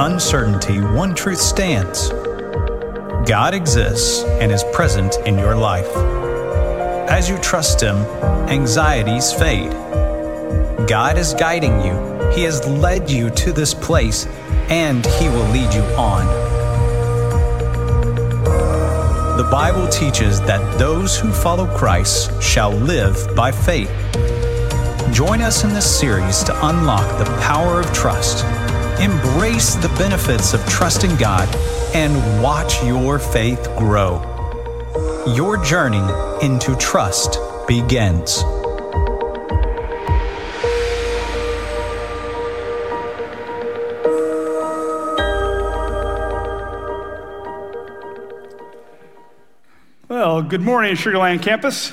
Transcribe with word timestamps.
uncertainty, 0.00 0.80
one 0.80 1.14
truth 1.14 1.40
stands 1.40 2.08
God 3.26 3.52
exists 3.52 4.24
and 4.40 4.50
is 4.50 4.64
present 4.72 5.18
in 5.26 5.38
your 5.38 5.54
life. 5.54 5.94
As 7.08 7.28
you 7.28 7.36
trust 7.38 7.82
Him, 7.82 7.96
anxieties 8.48 9.32
fade. 9.32 9.70
God 10.88 11.18
is 11.18 11.34
guiding 11.34 11.84
you, 11.84 11.94
He 12.34 12.42
has 12.44 12.66
led 12.66 13.10
you 13.10 13.28
to 13.30 13.52
this 13.52 13.74
place, 13.74 14.26
and 14.70 15.04
He 15.04 15.28
will 15.28 15.48
lead 15.50 15.72
you 15.74 15.82
on. 15.96 16.26
The 19.36 19.48
Bible 19.50 19.86
teaches 19.88 20.40
that 20.42 20.78
those 20.78 21.18
who 21.18 21.30
follow 21.30 21.66
Christ 21.76 22.42
shall 22.42 22.72
live 22.72 23.34
by 23.36 23.52
faith. 23.52 23.90
Join 25.12 25.42
us 25.42 25.62
in 25.62 25.74
this 25.74 25.98
series 26.00 26.42
to 26.44 26.68
unlock 26.68 27.18
the 27.18 27.26
power 27.42 27.80
of 27.80 27.92
trust, 27.92 28.44
embrace 29.00 29.74
the 29.76 29.88
benefits 29.98 30.52
of 30.52 30.64
trusting 30.66 31.16
God, 31.16 31.48
and 31.94 32.42
watch 32.42 32.82
your 32.84 33.18
faith 33.18 33.64
grow. 33.76 34.22
Your 35.34 35.56
journey 35.62 36.06
into 36.42 36.76
trust 36.76 37.38
begins. 37.66 38.44
Well, 50.08 50.42
good 50.42 50.60
morning, 50.60 50.96
Sugarland 50.96 51.42
campus. 51.42 51.92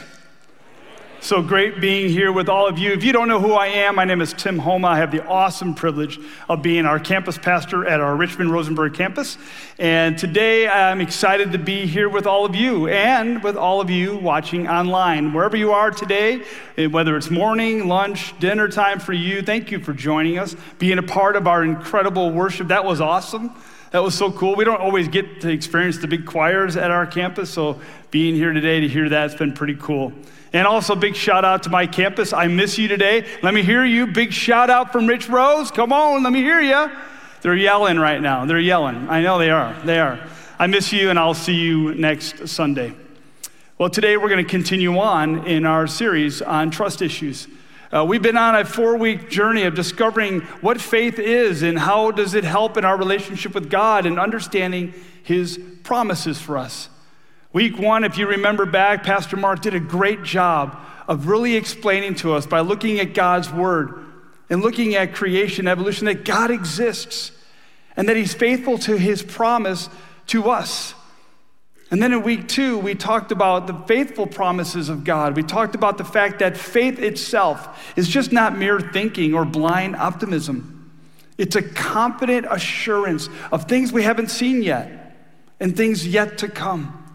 So 1.27 1.41
great 1.41 1.81
being 1.81 2.07
here 2.07 2.31
with 2.31 2.47
all 2.47 2.69
of 2.69 2.79
you. 2.79 2.93
If 2.93 3.03
you 3.03 3.11
don't 3.11 3.27
know 3.27 3.41
who 3.41 3.51
I 3.51 3.67
am, 3.67 3.95
my 3.95 4.05
name 4.05 4.21
is 4.21 4.31
Tim 4.31 4.57
Homa. 4.57 4.87
I 4.87 4.99
have 4.99 5.11
the 5.11 5.27
awesome 5.27 5.75
privilege 5.75 6.17
of 6.47 6.61
being 6.61 6.85
our 6.85 7.01
campus 7.01 7.37
pastor 7.37 7.85
at 7.85 7.99
our 7.99 8.15
Richmond 8.15 8.53
Rosenberg 8.53 8.93
campus. 8.93 9.37
And 9.77 10.17
today 10.17 10.69
I'm 10.69 11.01
excited 11.01 11.51
to 11.51 11.57
be 11.57 11.85
here 11.85 12.07
with 12.07 12.27
all 12.27 12.45
of 12.45 12.55
you 12.55 12.87
and 12.87 13.43
with 13.43 13.57
all 13.57 13.81
of 13.81 13.89
you 13.89 14.15
watching 14.15 14.69
online. 14.69 15.33
Wherever 15.33 15.57
you 15.57 15.73
are 15.73 15.91
today, 15.91 16.43
eh, 16.77 16.85
whether 16.85 17.17
it's 17.17 17.29
morning, 17.29 17.89
lunch, 17.89 18.39
dinner 18.39 18.69
time 18.69 18.97
for 18.97 19.11
you, 19.11 19.41
thank 19.41 19.69
you 19.69 19.79
for 19.79 19.91
joining 19.91 20.39
us, 20.39 20.55
being 20.79 20.97
a 20.97 21.03
part 21.03 21.35
of 21.35 21.45
our 21.45 21.61
incredible 21.61 22.31
worship. 22.31 22.69
That 22.69 22.85
was 22.85 23.01
awesome. 23.01 23.51
That 23.91 24.01
was 24.01 24.15
so 24.15 24.31
cool. 24.31 24.55
We 24.55 24.63
don't 24.63 24.79
always 24.79 25.09
get 25.09 25.41
to 25.41 25.49
experience 25.49 25.97
the 25.97 26.07
big 26.07 26.25
choirs 26.25 26.77
at 26.77 26.89
our 26.89 27.05
campus, 27.05 27.49
so 27.49 27.81
being 28.11 28.33
here 28.33 28.53
today 28.53 28.79
to 28.79 28.87
hear 28.87 29.09
that's 29.09 29.35
been 29.35 29.51
pretty 29.51 29.75
cool. 29.75 30.13
And 30.57 30.65
also, 30.65 30.95
big 30.95 31.15
shout 31.15 31.45
out 31.45 31.61
to 31.63 31.69
my 31.69 31.85
campus. 31.85 32.33
I 32.33 32.47
miss 32.47 32.79
you 32.79 32.87
today. 32.87 33.27
Let 33.43 33.53
me 33.53 33.61
hear 33.61 33.85
you. 33.85 34.07
Big 34.07 34.33
shout 34.33 34.71
out 34.71 34.91
from 34.91 35.05
Rich 35.05 35.29
Rose. 35.29 35.69
Come 35.69 35.93
on, 35.93 36.23
let 36.23 36.33
me 36.33 36.41
hear 36.41 36.59
you. 36.59 36.89
They're 37.43 37.53
yelling 37.53 37.99
right 37.99 38.19
now. 38.19 38.43
They're 38.45 38.57
yelling. 38.57 39.07
I 39.07 39.21
know 39.21 39.37
they 39.37 39.51
are. 39.51 39.79
They 39.85 39.99
are. 39.99 40.19
I 40.57 40.65
miss 40.65 40.91
you, 40.91 41.11
and 41.11 41.19
I'll 41.19 41.35
see 41.35 41.53
you 41.53 41.93
next 41.93 42.47
Sunday. 42.47 42.95
Well, 43.77 43.91
today 43.91 44.17
we're 44.17 44.29
going 44.29 44.43
to 44.43 44.49
continue 44.49 44.97
on 44.97 45.45
in 45.45 45.63
our 45.63 45.85
series 45.85 46.41
on 46.41 46.71
trust 46.71 47.03
issues. 47.03 47.47
Uh, 47.93 48.03
we've 48.03 48.23
been 48.23 48.35
on 48.35 48.55
a 48.55 48.65
four 48.65 48.97
week 48.97 49.29
journey 49.29 49.61
of 49.61 49.75
discovering 49.75 50.41
what 50.61 50.81
faith 50.81 51.19
is 51.19 51.61
and 51.61 51.77
how 51.77 52.09
does 52.09 52.33
it 52.33 52.43
help 52.43 52.77
in 52.77 52.83
our 52.83 52.97
relationship 52.97 53.53
with 53.53 53.69
God 53.69 54.07
and 54.07 54.19
understanding 54.19 54.95
His 55.21 55.59
promises 55.83 56.41
for 56.41 56.57
us. 56.57 56.89
Week 57.57 57.79
one, 57.79 58.03
if 58.03 58.19
you 58.19 58.27
remember 58.27 58.67
back, 58.67 59.03
Pastor 59.03 59.35
Mark 59.35 59.63
did 59.63 59.73
a 59.73 59.79
great 59.79 60.21
job 60.21 60.77
of 61.07 61.27
really 61.27 61.55
explaining 61.55 62.13
to 62.17 62.35
us 62.35 62.45
by 62.45 62.59
looking 62.59 62.99
at 62.99 63.15
God's 63.15 63.51
Word 63.51 64.05
and 64.47 64.61
looking 64.61 64.93
at 64.93 65.15
creation, 65.15 65.67
evolution, 65.67 66.05
that 66.05 66.23
God 66.23 66.51
exists 66.51 67.31
and 67.95 68.07
that 68.09 68.15
He's 68.15 68.35
faithful 68.35 68.77
to 68.77 68.95
His 68.95 69.23
promise 69.23 69.89
to 70.27 70.51
us. 70.51 70.93
And 71.89 71.99
then 71.99 72.13
in 72.13 72.21
week 72.21 72.47
two, 72.47 72.77
we 72.77 72.93
talked 72.93 73.31
about 73.31 73.65
the 73.65 73.73
faithful 73.87 74.27
promises 74.27 74.87
of 74.87 75.03
God. 75.03 75.35
We 75.35 75.41
talked 75.41 75.73
about 75.73 75.97
the 75.97 76.05
fact 76.05 76.37
that 76.37 76.57
faith 76.57 76.99
itself 76.99 77.91
is 77.97 78.07
just 78.07 78.31
not 78.31 78.55
mere 78.55 78.79
thinking 78.79 79.33
or 79.33 79.45
blind 79.45 79.95
optimism, 79.95 80.91
it's 81.39 81.55
a 81.55 81.63
confident 81.63 82.45
assurance 82.51 83.29
of 83.51 83.63
things 83.63 83.91
we 83.91 84.03
haven't 84.03 84.29
seen 84.29 84.61
yet 84.61 85.17
and 85.59 85.75
things 85.75 86.05
yet 86.05 86.37
to 86.37 86.49
come. 86.49 87.05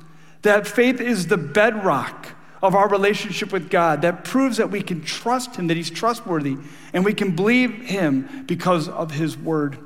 That 0.42 0.66
faith 0.66 1.00
is 1.00 1.28
the 1.28 1.36
bedrock 1.36 2.28
of 2.62 2.74
our 2.74 2.88
relationship 2.88 3.52
with 3.52 3.70
God 3.70 4.02
that 4.02 4.24
proves 4.24 4.58
that 4.58 4.70
we 4.70 4.82
can 4.82 5.02
trust 5.02 5.56
Him, 5.56 5.66
that 5.68 5.76
He's 5.76 5.90
trustworthy, 5.90 6.56
and 6.92 7.04
we 7.04 7.14
can 7.14 7.34
believe 7.34 7.72
Him 7.82 8.44
because 8.46 8.88
of 8.88 9.10
His 9.10 9.36
word. 9.36 9.78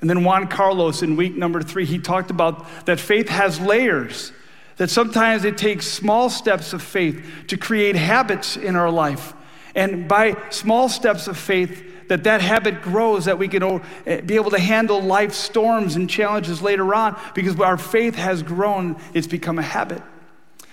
And 0.00 0.08
then 0.08 0.24
Juan 0.24 0.48
Carlos 0.48 1.02
in 1.02 1.16
week 1.16 1.36
number 1.36 1.60
three, 1.62 1.84
he 1.84 1.98
talked 1.98 2.30
about 2.30 2.66
that 2.86 3.00
faith 3.00 3.28
has 3.28 3.60
layers, 3.60 4.32
that 4.76 4.90
sometimes 4.90 5.44
it 5.44 5.58
takes 5.58 5.86
small 5.86 6.30
steps 6.30 6.72
of 6.72 6.82
faith 6.82 7.24
to 7.48 7.56
create 7.56 7.96
habits 7.96 8.56
in 8.56 8.76
our 8.76 8.90
life. 8.90 9.34
And 9.74 10.08
by 10.08 10.36
small 10.50 10.88
steps 10.88 11.26
of 11.26 11.36
faith, 11.36 11.84
that 12.08 12.24
that 12.24 12.40
habit 12.40 12.82
grows, 12.82 13.26
that 13.26 13.38
we 13.38 13.48
can 13.48 13.82
eh, 14.06 14.20
be 14.22 14.34
able 14.36 14.50
to 14.50 14.58
handle 14.58 15.00
life 15.00 15.32
storms 15.32 15.96
and 15.96 16.08
challenges 16.08 16.60
later 16.60 16.94
on 16.94 17.18
because 17.34 17.58
our 17.60 17.78
faith 17.78 18.14
has 18.16 18.42
grown, 18.42 19.00
it's 19.14 19.26
become 19.26 19.58
a 19.58 19.62
habit. 19.62 20.02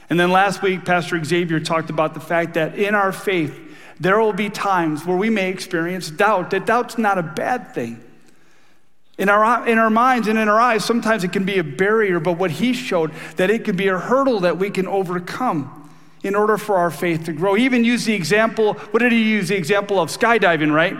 And 0.09 0.19
then 0.19 0.31
last 0.31 0.61
week, 0.61 0.85
Pastor 0.85 1.23
Xavier 1.23 1.59
talked 1.59 1.89
about 1.89 2.13
the 2.13 2.19
fact 2.19 2.53
that 2.53 2.75
in 2.75 2.95
our 2.95 3.11
faith, 3.11 3.59
there 3.99 4.19
will 4.19 4.33
be 4.33 4.49
times 4.49 5.05
where 5.05 5.17
we 5.17 5.29
may 5.29 5.49
experience 5.49 6.09
doubt, 6.09 6.51
that 6.51 6.65
doubt's 6.65 6.97
not 6.97 7.17
a 7.17 7.23
bad 7.23 7.73
thing. 7.73 8.01
In 9.17 9.29
our, 9.29 9.67
in 9.67 9.77
our 9.77 9.89
minds 9.89 10.27
and 10.27 10.37
in 10.37 10.49
our 10.49 10.59
eyes, 10.59 10.83
sometimes 10.83 11.23
it 11.23 11.31
can 11.31 11.45
be 11.45 11.57
a 11.57 11.63
barrier, 11.63 12.19
but 12.19 12.33
what 12.33 12.51
he 12.51 12.73
showed, 12.73 13.11
that 13.37 13.49
it 13.49 13.63
can 13.63 13.77
be 13.77 13.87
a 13.87 13.97
hurdle 13.97 14.41
that 14.41 14.57
we 14.57 14.69
can 14.69 14.87
overcome 14.87 15.89
in 16.23 16.35
order 16.35 16.57
for 16.57 16.75
our 16.75 16.91
faith 16.91 17.23
to 17.25 17.33
grow. 17.33 17.55
Even 17.55 17.85
used 17.85 18.05
the 18.05 18.13
example, 18.13 18.73
what 18.73 18.99
did 18.99 19.13
he 19.13 19.23
use? 19.23 19.47
The 19.47 19.55
example 19.55 19.99
of 19.99 20.09
skydiving, 20.09 20.73
right? 20.73 20.97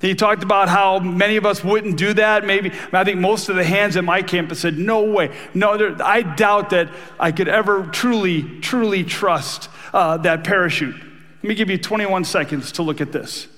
He 0.00 0.14
talked 0.14 0.42
about 0.42 0.68
how 0.68 0.98
many 0.98 1.36
of 1.36 1.46
us 1.46 1.64
wouldn't 1.64 1.96
do 1.96 2.14
that. 2.14 2.44
Maybe, 2.44 2.72
I 2.92 3.04
think 3.04 3.20
most 3.20 3.48
of 3.48 3.56
the 3.56 3.64
hands 3.64 3.96
at 3.96 4.04
my 4.04 4.22
campus 4.22 4.60
said, 4.60 4.78
No 4.78 5.04
way. 5.04 5.34
No, 5.54 5.96
I 6.02 6.22
doubt 6.22 6.70
that 6.70 6.90
I 7.18 7.32
could 7.32 7.48
ever 7.48 7.86
truly, 7.86 8.60
truly 8.60 9.04
trust 9.04 9.70
uh, 9.92 10.18
that 10.18 10.44
parachute. 10.44 10.96
Let 10.96 11.44
me 11.44 11.54
give 11.54 11.70
you 11.70 11.78
21 11.78 12.24
seconds 12.24 12.72
to 12.72 12.82
look 12.82 13.00
at 13.00 13.12
this. 13.12 13.48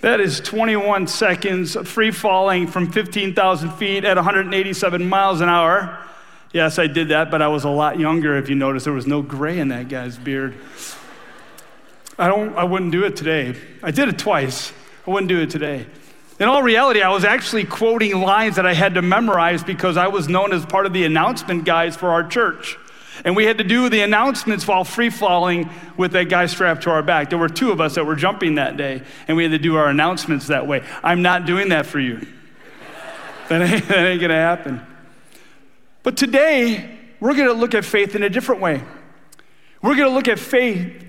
That 0.00 0.20
is 0.20 0.38
21 0.40 1.08
seconds 1.08 1.76
free 1.88 2.12
falling 2.12 2.68
from 2.68 2.92
15,000 2.92 3.70
feet 3.72 4.04
at 4.04 4.16
187 4.16 5.08
miles 5.08 5.40
an 5.40 5.48
hour. 5.48 5.98
Yes, 6.52 6.78
I 6.78 6.86
did 6.86 7.08
that, 7.08 7.30
but 7.30 7.42
I 7.42 7.48
was 7.48 7.64
a 7.64 7.68
lot 7.68 7.98
younger. 7.98 8.36
If 8.36 8.48
you 8.48 8.54
notice, 8.54 8.84
there 8.84 8.92
was 8.92 9.08
no 9.08 9.22
gray 9.22 9.58
in 9.58 9.68
that 9.68 9.88
guy's 9.88 10.16
beard. 10.16 10.54
I 12.16 12.28
don't. 12.28 12.56
I 12.56 12.64
wouldn't 12.64 12.92
do 12.92 13.04
it 13.04 13.16
today. 13.16 13.54
I 13.82 13.90
did 13.90 14.08
it 14.08 14.18
twice. 14.18 14.72
I 15.06 15.10
wouldn't 15.10 15.28
do 15.28 15.40
it 15.40 15.50
today. 15.50 15.86
In 16.38 16.48
all 16.48 16.62
reality, 16.62 17.02
I 17.02 17.10
was 17.10 17.24
actually 17.24 17.64
quoting 17.64 18.20
lines 18.20 18.56
that 18.56 18.66
I 18.66 18.74
had 18.74 18.94
to 18.94 19.02
memorize 19.02 19.64
because 19.64 19.96
I 19.96 20.06
was 20.06 20.28
known 20.28 20.52
as 20.52 20.64
part 20.64 20.86
of 20.86 20.92
the 20.92 21.04
announcement 21.04 21.64
guys 21.64 21.96
for 21.96 22.10
our 22.10 22.26
church. 22.26 22.78
And 23.24 23.36
we 23.36 23.44
had 23.44 23.58
to 23.58 23.64
do 23.64 23.88
the 23.88 24.00
announcements 24.00 24.66
while 24.66 24.84
free 24.84 25.10
falling 25.10 25.70
with 25.96 26.12
that 26.12 26.28
guy 26.28 26.46
strapped 26.46 26.82
to 26.84 26.90
our 26.90 27.02
back. 27.02 27.30
There 27.30 27.38
were 27.38 27.48
two 27.48 27.72
of 27.72 27.80
us 27.80 27.94
that 27.96 28.04
were 28.04 28.16
jumping 28.16 28.56
that 28.56 28.76
day, 28.76 29.02
and 29.26 29.36
we 29.36 29.44
had 29.44 29.52
to 29.52 29.58
do 29.58 29.76
our 29.76 29.88
announcements 29.88 30.46
that 30.48 30.66
way. 30.66 30.84
I'm 31.02 31.22
not 31.22 31.46
doing 31.46 31.70
that 31.70 31.86
for 31.86 31.98
you. 31.98 32.26
that 33.48 33.62
ain't, 33.62 33.88
that 33.88 34.06
ain't 34.06 34.20
to 34.30 34.36
happen. 34.36 34.80
But 36.02 36.16
today, 36.16 36.98
we're 37.20 37.34
to 37.48 37.54
look 37.54 37.74
at 37.74 37.84
faith 37.84 38.14
in 38.14 38.22
a 38.22 38.30
different 38.30 38.60
way. 38.60 38.82
We're 39.82 39.94
to 40.08 40.14
look 40.14 40.28
at 40.28 40.38
faith 40.38 41.04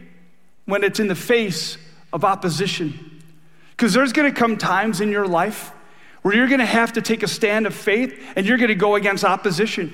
when 0.65 0.83
it's 0.83 0.99
in 0.99 1.07
the 1.07 1.15
face 1.15 1.77
of 2.13 2.23
opposition. 2.23 3.21
Because 3.71 3.93
there's 3.93 4.13
to 4.31 4.37
come 4.37 4.57
times 4.57 5.01
in 5.01 5.09
your 5.09 5.27
life 5.27 5.71
where 6.21 6.35
you're 6.35 6.47
to 6.59 6.65
have 6.65 6.93
to 6.93 7.01
take 7.01 7.23
a 7.23 7.27
stand 7.27 7.65
of 7.65 7.73
faith 7.73 8.21
and 8.35 8.45
you're 8.45 8.57
to 8.69 8.75
go 8.75 8.95
against 8.95 9.23
opposition. 9.23 9.93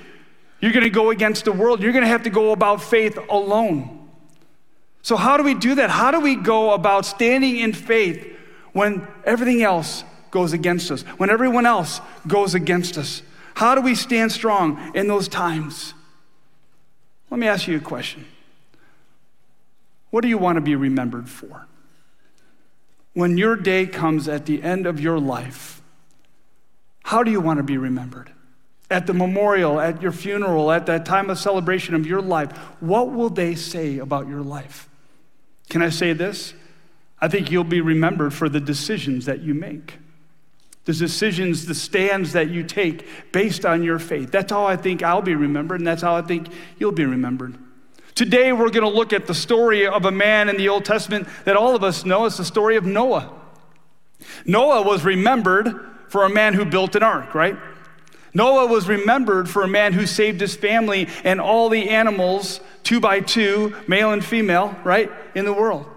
You're 0.65 0.73
going 0.73 0.83
to 0.83 0.89
go 0.89 1.11
against 1.11 1.45
the 1.45 1.51
world. 1.51 1.83
You're 1.83 1.91
going 1.91 2.05
to 2.05 2.09
have 2.09 2.23
to 2.23 2.31
go 2.31 2.51
about 2.51 2.81
faith 2.81 3.19
alone. 3.29 4.09
So, 5.03 5.15
how 5.15 5.37
do 5.37 5.43
we 5.43 5.53
do 5.53 5.75
that? 5.75 5.91
How 5.91 6.09
do 6.09 6.19
we 6.19 6.35
go 6.35 6.73
about 6.73 7.05
standing 7.05 7.57
in 7.57 7.71
faith 7.71 8.35
when 8.73 9.07
everything 9.25 9.61
else 9.61 10.03
goes 10.31 10.53
against 10.53 10.89
us, 10.89 11.03
when 11.17 11.29
everyone 11.29 11.67
else 11.67 12.01
goes 12.25 12.55
against 12.55 12.97
us? 12.97 13.21
How 13.53 13.75
do 13.75 13.81
we 13.81 13.93
stand 13.93 14.31
strong 14.31 14.95
in 14.95 15.07
those 15.07 15.27
times? 15.27 15.93
Let 17.29 17.39
me 17.39 17.45
ask 17.45 17.67
you 17.67 17.77
a 17.77 17.79
question. 17.79 18.25
What 20.09 20.21
do 20.21 20.29
you 20.29 20.39
want 20.39 20.55
to 20.55 20.61
be 20.61 20.75
remembered 20.75 21.29
for? 21.29 21.67
When 23.13 23.37
your 23.37 23.55
day 23.55 23.85
comes 23.85 24.27
at 24.27 24.47
the 24.47 24.63
end 24.63 24.87
of 24.87 24.99
your 24.99 25.19
life, 25.19 25.83
how 27.03 27.21
do 27.21 27.29
you 27.29 27.39
want 27.39 27.57
to 27.57 27.63
be 27.63 27.77
remembered? 27.77 28.31
At 28.89 29.07
the 29.07 29.13
memorial, 29.13 29.79
at 29.79 30.01
your 30.01 30.11
funeral, 30.11 30.71
at 30.71 30.85
that 30.85 31.05
time 31.05 31.29
of 31.29 31.39
celebration 31.39 31.95
of 31.95 32.05
your 32.05 32.21
life, 32.21 32.51
what 32.79 33.11
will 33.11 33.29
they 33.29 33.55
say 33.55 33.97
about 33.97 34.27
your 34.27 34.41
life? 34.41 34.87
Can 35.69 35.81
I 35.81 35.89
say 35.89 36.13
this? 36.13 36.53
I 37.19 37.27
think 37.27 37.49
you'll 37.49 37.63
be 37.63 37.81
remembered 37.81 38.33
for 38.33 38.49
the 38.49 38.59
decisions 38.59 39.25
that 39.25 39.41
you 39.41 39.53
make. 39.55 39.97
The 40.83 40.93
decisions, 40.93 41.65
the 41.65 41.73
stands 41.73 42.33
that 42.33 42.51
you 42.51 42.63
take 42.63 43.07
based 43.31 43.65
on 43.65 43.81
your 43.81 43.97
faith. 43.97 44.31
That's 44.31 44.51
how 44.51 44.65
I 44.65 44.75
think 44.75 45.01
I'll 45.01 45.23
be 45.23 45.33
remembered, 45.33 45.79
and 45.79 45.87
that's 45.87 46.03
how 46.03 46.15
I 46.15 46.21
think 46.21 46.49
you'll 46.77 46.91
be 46.91 47.05
remembered. 47.05 47.57
Today, 48.13 48.53
we're 48.53 48.69
going 48.69 48.83
to 48.83 48.95
look 48.95 49.11
at 49.11 49.25
the 49.25 49.33
story 49.33 49.87
of 49.87 50.05
a 50.05 50.11
man 50.11 50.47
in 50.47 50.57
the 50.57 50.69
Old 50.69 50.85
Testament 50.85 51.27
that 51.45 51.57
all 51.57 51.75
of 51.75 51.83
us 51.83 52.05
know. 52.05 52.25
It's 52.25 52.37
the 52.37 52.45
story 52.45 52.77
of 52.77 52.85
Noah. 52.85 53.33
Noah 54.45 54.83
was 54.83 55.03
remembered 55.03 55.73
for 56.07 56.23
a 56.23 56.29
man 56.29 56.53
who 56.53 56.63
built 56.63 56.95
an 56.95 57.03
ark, 57.03 57.33
right? 57.33 57.57
Noah 58.35 58.67
was 58.67 58.87
remembered 58.87 59.49
for 59.49 59.63
a 59.63 59.67
man 59.67 59.93
who 59.93 60.05
saved 60.05 60.41
his 60.41 60.55
family 60.55 61.07
and 61.23 61.39
all 61.39 61.69
the 61.69 61.89
animals, 61.89 62.59
two 62.83 62.99
by 62.99 63.21
two, 63.21 63.73
male 63.87 64.11
and 64.11 64.23
female, 64.23 64.75
right, 64.83 65.09
in 65.33 65.45
the 65.45 65.53
world. 65.53 65.87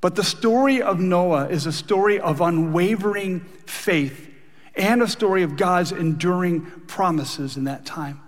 But 0.00 0.14
the 0.14 0.22
story 0.22 0.80
of 0.80 1.00
Noah 1.00 1.48
is 1.48 1.66
a 1.66 1.72
story 1.72 2.20
of 2.20 2.40
unwavering 2.40 3.40
faith 3.66 4.30
and 4.76 5.02
a 5.02 5.08
story 5.08 5.42
of 5.42 5.56
God's 5.56 5.90
enduring 5.90 6.64
promises 6.86 7.56
in 7.56 7.64
that 7.64 7.84
time. 7.84 8.20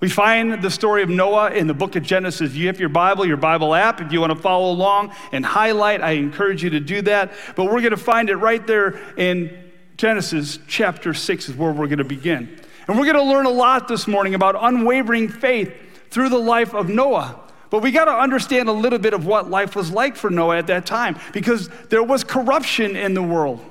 We 0.00 0.08
find 0.08 0.60
the 0.60 0.70
story 0.70 1.04
of 1.04 1.08
Noah 1.08 1.52
in 1.52 1.68
the 1.68 1.74
book 1.74 1.94
of 1.94 2.02
Genesis. 2.02 2.54
You 2.54 2.66
have 2.66 2.80
your 2.80 2.88
Bible, 2.88 3.24
your 3.24 3.36
Bible 3.36 3.72
app, 3.72 4.00
if 4.00 4.12
you 4.12 4.20
want 4.20 4.32
to 4.32 4.38
follow 4.38 4.72
along 4.72 5.14
and 5.30 5.46
highlight, 5.46 6.02
I 6.02 6.10
encourage 6.12 6.64
you 6.64 6.70
to 6.70 6.80
do 6.80 7.02
that. 7.02 7.32
But 7.54 7.66
we're 7.66 7.80
going 7.80 7.92
to 7.92 7.96
find 7.96 8.28
it 8.28 8.36
right 8.36 8.66
there 8.66 8.98
in 9.16 9.64
Genesis 9.96 10.58
chapter 10.66 11.14
6 11.14 11.48
is 11.48 11.54
where 11.54 11.72
we're 11.72 11.86
going 11.86 11.98
to 11.98 12.04
begin. 12.04 12.60
And 12.86 12.98
we're 12.98 13.04
going 13.04 13.16
to 13.16 13.22
learn 13.22 13.46
a 13.46 13.50
lot 13.50 13.88
this 13.88 14.06
morning 14.06 14.34
about 14.34 14.56
unwavering 14.58 15.28
faith 15.28 15.72
through 16.10 16.28
the 16.28 16.38
life 16.38 16.74
of 16.74 16.88
Noah. 16.88 17.40
But 17.70 17.82
we 17.82 17.90
got 17.90 18.04
to 18.04 18.12
understand 18.12 18.68
a 18.68 18.72
little 18.72 18.98
bit 18.98 19.14
of 19.14 19.26
what 19.26 19.50
life 19.50 19.74
was 19.74 19.90
like 19.90 20.16
for 20.16 20.30
Noah 20.30 20.58
at 20.58 20.66
that 20.68 20.86
time 20.86 21.18
because 21.32 21.68
there 21.88 22.02
was 22.02 22.22
corruption 22.22 22.94
in 22.94 23.14
the 23.14 23.22
world. 23.22 23.64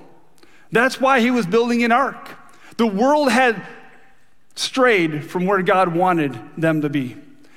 That's 0.71 0.99
why 0.99 1.19
he 1.19 1.31
was 1.31 1.45
building 1.45 1.83
an 1.83 1.91
ark. 1.91 2.31
The 2.77 2.87
world 2.87 3.31
had 3.31 3.65
strayed 4.55 5.29
from 5.29 5.45
where 5.45 5.61
God 5.61 5.95
wanted 5.95 6.37
them 6.57 6.81
to 6.81 6.89
be. 6.89 7.15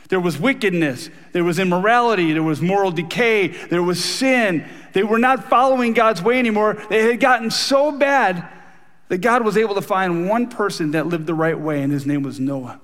There 0.09 0.21
was 0.21 0.39
wickedness, 0.39 1.11
there 1.33 1.43
was 1.43 1.59
immorality, 1.59 2.33
there 2.33 2.43
was 2.43 2.63
moral 2.63 2.93
decay, 2.93 3.49
there 3.49 3.83
was 3.83 4.05
sin. 4.05 4.65
They 4.93 5.03
were 5.03 5.19
not 5.19 5.49
following 5.51 5.95
God's 5.95 6.23
way 6.23 6.39
anymore. 6.39 6.75
They 6.89 7.09
had 7.09 7.19
gotten 7.19 7.51
so 7.51 7.91
bad 7.91 8.49
that 9.09 9.19
God 9.19 9.45
was 9.45 9.57
able 9.57 9.75
to 9.75 9.83
find 9.83 10.29
one 10.29 10.49
person 10.49 10.93
that 10.93 11.07
lived 11.07 11.27
the 11.27 11.35
right 11.35 11.59
way, 11.59 11.83
and 11.83 11.93
his 11.93 12.07
name 12.07 12.23
was 12.23 12.41
Noah. 12.41 12.81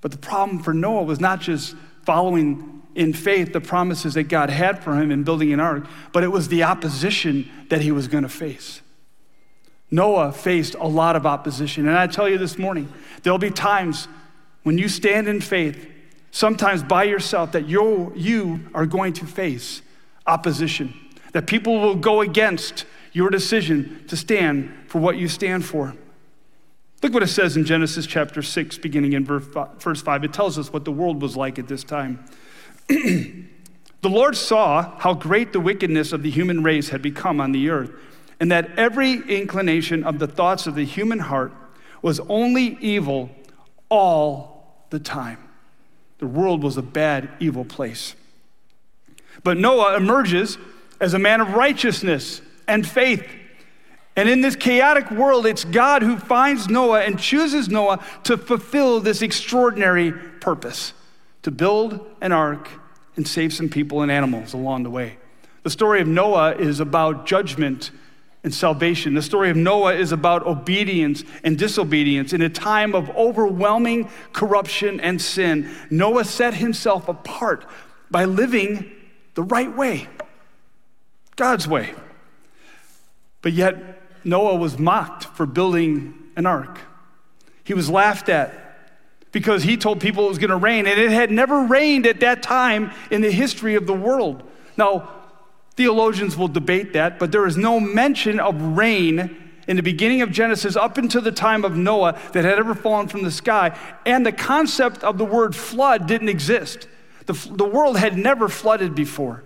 But 0.00 0.10
the 0.10 0.18
problem 0.18 0.62
for 0.62 0.74
Noah 0.74 1.02
was 1.02 1.20
not 1.20 1.40
just 1.40 1.74
following 2.04 2.82
in 2.94 3.12
faith 3.12 3.52
the 3.52 3.60
promises 3.60 4.14
that 4.14 4.24
God 4.24 4.50
had 4.50 4.82
for 4.82 4.94
him 4.96 5.10
in 5.10 5.22
building 5.22 5.52
an 5.52 5.60
ark, 5.60 5.86
but 6.12 6.24
it 6.24 6.28
was 6.28 6.48
the 6.48 6.64
opposition 6.64 7.48
that 7.68 7.80
he 7.80 7.92
was 7.92 8.08
going 8.08 8.22
to 8.22 8.28
face. 8.28 8.80
Noah 9.90 10.32
faced 10.32 10.74
a 10.74 10.86
lot 10.86 11.16
of 11.16 11.26
opposition. 11.26 11.88
And 11.88 11.96
I 11.96 12.06
tell 12.06 12.28
you 12.28 12.38
this 12.38 12.58
morning, 12.58 12.92
there'll 13.22 13.38
be 13.38 13.50
times 13.50 14.08
when 14.62 14.78
you 14.78 14.88
stand 14.88 15.28
in 15.28 15.40
faith, 15.40 15.88
sometimes 16.30 16.82
by 16.82 17.04
yourself, 17.04 17.52
that 17.52 17.68
you 17.68 18.12
you 18.14 18.68
are 18.74 18.86
going 18.86 19.12
to 19.14 19.26
face 19.26 19.82
opposition, 20.26 20.94
that 21.32 21.46
people 21.46 21.80
will 21.80 21.96
go 21.96 22.20
against 22.20 22.84
your 23.12 23.30
decision 23.30 24.04
to 24.08 24.16
stand 24.16 24.72
for 24.90 24.98
what 24.98 25.16
you 25.16 25.28
stand 25.28 25.64
for. 25.64 25.94
Look 27.00 27.14
what 27.14 27.22
it 27.22 27.28
says 27.28 27.56
in 27.56 27.64
Genesis 27.64 28.06
chapter 28.06 28.42
6, 28.42 28.78
beginning 28.78 29.12
in 29.12 29.24
verse 29.24 30.02
5. 30.02 30.24
It 30.24 30.32
tells 30.32 30.58
us 30.58 30.72
what 30.72 30.84
the 30.84 30.90
world 30.90 31.22
was 31.22 31.36
like 31.36 31.60
at 31.60 31.68
this 31.68 31.84
time. 31.84 32.24
the 32.88 33.46
Lord 34.02 34.36
saw 34.36 34.98
how 34.98 35.14
great 35.14 35.52
the 35.52 35.60
wickedness 35.60 36.12
of 36.12 36.24
the 36.24 36.30
human 36.30 36.64
race 36.64 36.88
had 36.88 37.00
become 37.02 37.40
on 37.40 37.52
the 37.52 37.70
earth 37.70 37.92
and 38.40 38.50
that 38.50 38.76
every 38.76 39.12
inclination 39.12 40.02
of 40.02 40.18
the 40.18 40.26
thoughts 40.26 40.66
of 40.66 40.74
the 40.74 40.84
human 40.84 41.20
heart 41.20 41.52
was 42.02 42.18
only 42.28 42.76
evil 42.80 43.30
all 43.88 44.84
the 44.90 44.98
time. 44.98 45.38
The 46.18 46.26
world 46.26 46.64
was 46.64 46.76
a 46.76 46.82
bad, 46.82 47.28
evil 47.38 47.64
place. 47.64 48.16
But 49.44 49.56
Noah 49.56 49.96
emerges 49.96 50.58
as 51.00 51.14
a 51.14 51.18
man 51.18 51.40
of 51.40 51.54
righteousness 51.54 52.42
and 52.66 52.86
faith. 52.86 53.24
And 54.16 54.28
in 54.28 54.40
this 54.40 54.56
chaotic 54.56 55.10
world, 55.10 55.46
it's 55.46 55.64
God 55.64 56.02
who 56.02 56.18
finds 56.18 56.68
Noah 56.68 57.02
and 57.02 57.18
chooses 57.18 57.68
Noah 57.68 58.04
to 58.24 58.36
fulfill 58.36 59.00
this 59.00 59.22
extraordinary 59.22 60.12
purpose 60.12 60.92
to 61.42 61.50
build 61.50 62.04
an 62.20 62.32
ark 62.32 62.68
and 63.16 63.26
save 63.26 63.52
some 63.52 63.68
people 63.68 64.02
and 64.02 64.10
animals 64.10 64.52
along 64.52 64.82
the 64.82 64.90
way. 64.90 65.16
The 65.62 65.70
story 65.70 66.00
of 66.00 66.08
Noah 66.08 66.54
is 66.56 66.80
about 66.80 67.26
judgment 67.26 67.90
and 68.42 68.54
salvation. 68.54 69.14
The 69.14 69.22
story 69.22 69.50
of 69.50 69.56
Noah 69.56 69.94
is 69.94 70.12
about 70.12 70.46
obedience 70.46 71.22
and 71.44 71.58
disobedience. 71.58 72.32
In 72.32 72.40
a 72.42 72.48
time 72.48 72.94
of 72.94 73.10
overwhelming 73.10 74.10
corruption 74.32 75.00
and 75.00 75.20
sin, 75.20 75.70
Noah 75.90 76.24
set 76.24 76.54
himself 76.54 77.08
apart 77.08 77.66
by 78.10 78.24
living 78.24 78.90
the 79.34 79.42
right 79.42 79.74
way, 79.74 80.08
God's 81.36 81.68
way. 81.68 81.94
But 83.42 83.52
yet, 83.52 83.99
Noah 84.24 84.56
was 84.56 84.78
mocked 84.78 85.24
for 85.24 85.46
building 85.46 86.14
an 86.36 86.46
ark. 86.46 86.78
He 87.64 87.74
was 87.74 87.88
laughed 87.88 88.28
at 88.28 88.52
because 89.32 89.62
he 89.62 89.76
told 89.76 90.00
people 90.00 90.26
it 90.26 90.28
was 90.28 90.38
going 90.38 90.50
to 90.50 90.56
rain, 90.56 90.86
and 90.86 90.98
it 90.98 91.10
had 91.10 91.30
never 91.30 91.62
rained 91.62 92.06
at 92.06 92.20
that 92.20 92.42
time 92.42 92.92
in 93.10 93.20
the 93.20 93.30
history 93.30 93.76
of 93.76 93.86
the 93.86 93.94
world. 93.94 94.42
Now, 94.76 95.08
Theologians 95.80 96.36
will 96.36 96.48
debate 96.48 96.92
that, 96.92 97.18
but 97.18 97.32
there 97.32 97.46
is 97.46 97.56
no 97.56 97.80
mention 97.80 98.38
of 98.38 98.60
rain 98.60 99.34
in 99.66 99.76
the 99.76 99.82
beginning 99.82 100.20
of 100.20 100.30
Genesis 100.30 100.76
up 100.76 100.98
until 100.98 101.22
the 101.22 101.32
time 101.32 101.64
of 101.64 101.74
Noah 101.74 102.18
that 102.32 102.44
had 102.44 102.58
ever 102.58 102.74
fallen 102.74 103.08
from 103.08 103.22
the 103.22 103.30
sky. 103.30 103.78
And 104.04 104.26
the 104.26 104.32
concept 104.32 105.02
of 105.02 105.16
the 105.16 105.24
word 105.24 105.56
flood 105.56 106.06
didn't 106.06 106.28
exist. 106.28 106.86
The, 107.24 107.32
the 107.52 107.64
world 107.64 107.96
had 107.96 108.18
never 108.18 108.48
flooded 108.48 108.94
before. 108.94 109.42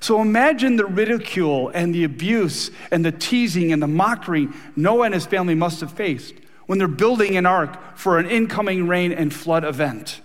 So 0.00 0.20
imagine 0.20 0.76
the 0.76 0.86
ridicule 0.86 1.70
and 1.70 1.94
the 1.94 2.04
abuse 2.04 2.70
and 2.90 3.04
the 3.04 3.12
teasing 3.12 3.72
and 3.72 3.82
the 3.82 3.88
mockery 3.88 4.48
Noah 4.76 5.06
and 5.06 5.14
his 5.14 5.26
family 5.26 5.54
must 5.54 5.80
have 5.80 5.92
faced 5.92 6.34
when 6.66 6.78
they're 6.78 6.86
building 6.86 7.36
an 7.36 7.46
ark 7.46 7.96
for 7.96 8.18
an 8.18 8.28
incoming 8.28 8.86
rain 8.86 9.10
and 9.12 9.32
flood 9.32 9.64
event. 9.64 10.20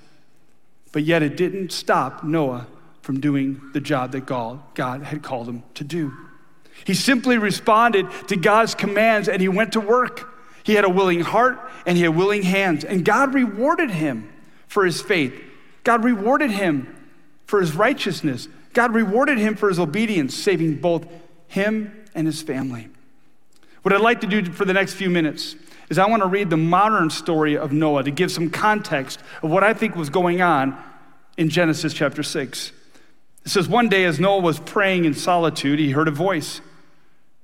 But 0.91 1.03
yet 1.03 1.23
it 1.23 1.37
didn't 1.37 1.71
stop 1.71 2.23
Noah 2.23 2.67
from 3.01 3.19
doing 3.19 3.61
the 3.73 3.81
job 3.81 4.11
that 4.11 4.25
God, 4.25 5.03
had 5.03 5.23
called 5.23 5.47
him 5.49 5.63
to 5.73 5.83
do. 5.83 6.13
He 6.85 6.93
simply 6.93 7.37
responded 7.37 8.07
to 8.27 8.35
God's 8.35 8.75
commands 8.75 9.27
and 9.27 9.41
he 9.41 9.47
went 9.47 9.73
to 9.73 9.79
work. 9.79 10.29
He 10.63 10.75
had 10.75 10.85
a 10.85 10.89
willing 10.89 11.21
heart 11.21 11.59
and 11.85 11.97
he 11.97 12.03
had 12.03 12.15
willing 12.15 12.43
hands, 12.43 12.85
and 12.85 13.03
God 13.03 13.33
rewarded 13.33 13.91
him 13.91 14.31
for 14.67 14.85
his 14.85 15.01
faith. 15.01 15.33
God 15.83 16.03
rewarded 16.03 16.51
him 16.51 16.95
for 17.45 17.59
his 17.59 17.75
righteousness. 17.75 18.47
God 18.73 18.93
rewarded 18.93 19.37
him 19.37 19.55
for 19.55 19.69
his 19.69 19.79
obedience, 19.79 20.35
saving 20.35 20.77
both 20.77 21.05
him 21.47 22.05
and 22.15 22.27
his 22.27 22.41
family. 22.41 22.89
What 23.83 23.93
I'd 23.93 24.01
like 24.01 24.21
to 24.21 24.27
do 24.27 24.45
for 24.51 24.65
the 24.65 24.73
next 24.73 24.93
few 24.93 25.09
minutes 25.09 25.55
is 25.89 25.97
I 25.97 26.07
want 26.07 26.23
to 26.23 26.27
read 26.27 26.49
the 26.49 26.57
modern 26.57 27.09
story 27.09 27.57
of 27.57 27.71
Noah 27.71 28.03
to 28.03 28.11
give 28.11 28.31
some 28.31 28.49
context 28.49 29.19
of 29.41 29.51
what 29.51 29.63
I 29.63 29.73
think 29.73 29.95
was 29.95 30.09
going 30.09 30.41
on 30.41 30.81
in 31.37 31.49
Genesis 31.49 31.93
chapter 31.93 32.23
6. 32.23 32.71
It 33.45 33.49
says, 33.49 33.67
One 33.67 33.89
day 33.89 34.05
as 34.05 34.19
Noah 34.19 34.39
was 34.39 34.59
praying 34.59 35.05
in 35.05 35.13
solitude, 35.13 35.79
he 35.79 35.91
heard 35.91 36.07
a 36.07 36.11
voice. 36.11 36.61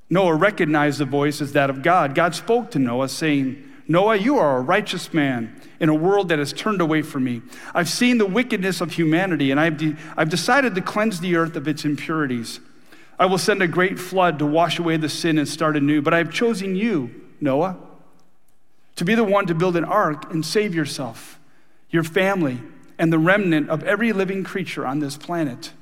Noah 0.09 0.35
recognized 0.35 0.99
the 0.99 1.05
voice 1.05 1.41
as 1.41 1.53
that 1.53 1.69
of 1.69 1.83
God. 1.83 2.15
God 2.15 2.33
spoke 2.33 2.71
to 2.71 2.79
Noah, 2.79 3.09
saying, 3.09 3.68
Noah, 3.89 4.17
you 4.17 4.37
are 4.37 4.57
a 4.57 4.61
righteous 4.61 5.11
man 5.15 5.59
in 5.79 5.89
a 5.89 5.95
world 5.95 6.29
that 6.29 6.37
has 6.37 6.53
turned 6.53 6.79
away 6.79 7.01
from 7.01 7.23
me. 7.23 7.41
I've 7.73 7.89
seen 7.89 8.19
the 8.19 8.25
wickedness 8.25 8.81
of 8.81 8.91
humanity, 8.91 9.49
and 9.49 9.59
I've, 9.59 9.77
de- 9.77 9.95
I've 10.15 10.29
decided 10.29 10.75
to 10.75 10.81
cleanse 10.81 11.19
the 11.19 11.35
earth 11.35 11.55
of 11.55 11.67
its 11.67 11.83
impurities. 11.83 12.59
I 13.17 13.25
will 13.25 13.39
send 13.39 13.63
a 13.63 13.67
great 13.67 13.97
flood 13.97 14.37
to 14.39 14.45
wash 14.45 14.77
away 14.77 14.97
the 14.97 15.09
sin 15.09 15.39
and 15.39 15.47
start 15.47 15.75
anew. 15.75 16.03
But 16.03 16.13
I've 16.13 16.31
chosen 16.31 16.75
you, 16.75 17.09
Noah, 17.41 17.77
to 18.95 19.03
be 19.03 19.15
the 19.15 19.23
one 19.23 19.47
to 19.47 19.55
build 19.55 19.75
an 19.75 19.85
ark 19.85 20.31
and 20.31 20.45
save 20.45 20.75
yourself, 20.75 21.39
your 21.89 22.03
family, 22.03 22.59
and 22.99 23.11
the 23.11 23.17
remnant 23.17 23.71
of 23.71 23.83
every 23.83 24.13
living 24.13 24.43
creature 24.43 24.85
on 24.85 24.99
this 24.99 25.17
planet. 25.17 25.73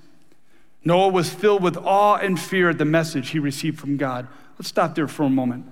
Noah 0.85 1.09
was 1.09 1.29
filled 1.33 1.61
with 1.61 1.75
awe 1.75 2.15
and 2.15 2.39
fear 2.39 2.69
at 2.69 2.77
the 2.77 2.85
message 2.85 3.31
he 3.31 3.39
received 3.39 3.77
from 3.77 3.97
God. 3.97 4.29
Let's 4.57 4.69
stop 4.69 4.95
there 4.95 5.09
for 5.09 5.23
a 5.23 5.29
moment. 5.29 5.65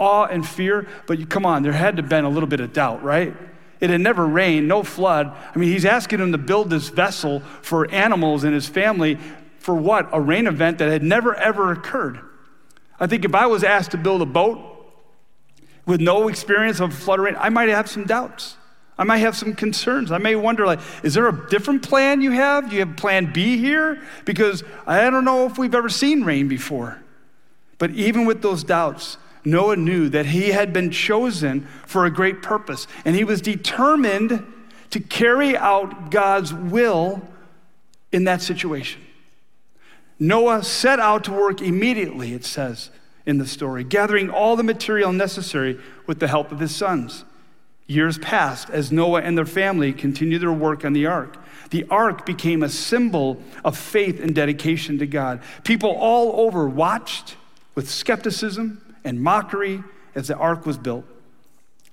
Awe 0.00 0.24
and 0.24 0.46
fear, 0.46 0.88
but 1.06 1.30
come 1.30 1.46
on, 1.46 1.62
there 1.62 1.72
had 1.72 1.96
to 1.96 2.02
have 2.02 2.10
been 2.10 2.24
a 2.24 2.28
little 2.28 2.48
bit 2.48 2.58
of 2.58 2.72
doubt, 2.72 3.04
right? 3.04 3.36
It 3.80 3.90
had 3.90 4.00
never 4.00 4.26
rained, 4.26 4.66
no 4.66 4.82
flood. 4.82 5.28
I 5.54 5.58
mean, 5.58 5.70
he's 5.70 5.84
asking 5.84 6.18
him 6.20 6.32
to 6.32 6.38
build 6.38 6.70
this 6.70 6.88
vessel 6.88 7.40
for 7.62 7.88
animals 7.90 8.44
and 8.44 8.52
his 8.52 8.66
family 8.66 9.18
for 9.58 9.74
what? 9.74 10.08
A 10.12 10.20
rain 10.20 10.46
event 10.46 10.78
that 10.78 10.90
had 10.90 11.02
never, 11.02 11.34
ever 11.34 11.70
occurred. 11.70 12.18
I 12.98 13.06
think 13.06 13.24
if 13.24 13.34
I 13.34 13.46
was 13.46 13.62
asked 13.62 13.92
to 13.92 13.98
build 13.98 14.22
a 14.22 14.26
boat 14.26 14.58
with 15.86 16.00
no 16.00 16.28
experience 16.28 16.80
of 16.80 16.92
flood 16.92 17.20
rain, 17.20 17.36
I 17.38 17.50
might 17.50 17.68
have 17.68 17.88
some 17.88 18.04
doubts. 18.04 18.56
I 18.98 19.04
might 19.04 19.18
have 19.18 19.34
some 19.34 19.54
concerns. 19.54 20.12
I 20.12 20.18
may 20.18 20.36
wonder, 20.36 20.66
like, 20.66 20.80
is 21.02 21.14
there 21.14 21.26
a 21.26 21.48
different 21.48 21.82
plan 21.82 22.20
you 22.20 22.32
have? 22.32 22.68
Do 22.68 22.76
you 22.76 22.84
have 22.84 22.96
plan 22.96 23.32
B 23.32 23.56
here? 23.56 24.02
Because 24.26 24.62
I 24.86 25.08
don't 25.08 25.24
know 25.24 25.46
if 25.46 25.56
we've 25.56 25.74
ever 25.74 25.88
seen 25.88 26.22
rain 26.22 26.48
before. 26.48 27.00
But 27.78 27.92
even 27.92 28.26
with 28.26 28.42
those 28.42 28.62
doubts, 28.62 29.16
Noah 29.44 29.76
knew 29.76 30.08
that 30.08 30.26
he 30.26 30.50
had 30.50 30.72
been 30.72 30.90
chosen 30.90 31.66
for 31.86 32.04
a 32.04 32.10
great 32.10 32.42
purpose, 32.42 32.86
and 33.04 33.16
he 33.16 33.24
was 33.24 33.40
determined 33.40 34.44
to 34.90 35.00
carry 35.00 35.56
out 35.56 36.10
God's 36.10 36.52
will 36.52 37.22
in 38.12 38.24
that 38.24 38.42
situation. 38.42 39.02
Noah 40.18 40.62
set 40.62 41.00
out 41.00 41.24
to 41.24 41.32
work 41.32 41.62
immediately, 41.62 42.34
it 42.34 42.44
says 42.44 42.90
in 43.24 43.38
the 43.38 43.46
story, 43.46 43.84
gathering 43.84 44.28
all 44.30 44.56
the 44.56 44.62
material 44.62 45.12
necessary 45.12 45.78
with 46.06 46.20
the 46.20 46.28
help 46.28 46.52
of 46.52 46.58
his 46.58 46.74
sons. 46.74 47.24
Years 47.86 48.18
passed 48.18 48.70
as 48.70 48.92
Noah 48.92 49.22
and 49.22 49.36
their 49.36 49.46
family 49.46 49.92
continued 49.92 50.42
their 50.42 50.52
work 50.52 50.84
on 50.84 50.92
the 50.92 51.06
ark. 51.06 51.36
The 51.70 51.86
ark 51.90 52.26
became 52.26 52.62
a 52.62 52.68
symbol 52.68 53.42
of 53.64 53.76
faith 53.76 54.20
and 54.20 54.34
dedication 54.34 54.98
to 54.98 55.06
God. 55.06 55.40
People 55.64 55.90
all 55.90 56.46
over 56.46 56.68
watched 56.68 57.36
with 57.74 57.90
skepticism 57.90 58.80
and 59.04 59.20
mockery 59.20 59.82
as 60.14 60.28
the 60.28 60.36
ark 60.36 60.66
was 60.66 60.78
built. 60.78 61.04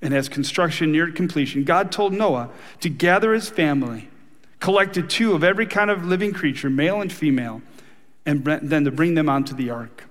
And 0.01 0.13
as 0.13 0.29
construction 0.29 0.91
neared 0.91 1.15
completion, 1.15 1.63
God 1.63 1.91
told 1.91 2.13
Noah 2.13 2.49
to 2.81 2.89
gather 2.89 3.33
his 3.33 3.49
family, 3.49 4.09
collected 4.59 5.09
two 5.09 5.33
of 5.33 5.43
every 5.43 5.65
kind 5.65 5.89
of 5.89 6.05
living 6.05 6.33
creature, 6.33 6.69
male 6.69 7.01
and 7.01 7.11
female, 7.11 7.61
and 8.25 8.43
then 8.43 8.83
to 8.83 8.91
bring 8.91 9.15
them 9.15 9.29
onto 9.29 9.55
the 9.55 9.69
ark. 9.69 10.03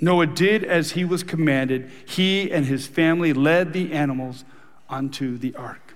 Noah 0.00 0.26
did 0.26 0.64
as 0.64 0.92
he 0.92 1.04
was 1.04 1.22
commanded. 1.22 1.90
He 2.04 2.50
and 2.50 2.66
his 2.66 2.86
family 2.86 3.32
led 3.32 3.72
the 3.72 3.92
animals 3.92 4.44
onto 4.88 5.38
the 5.38 5.54
ark. 5.54 5.94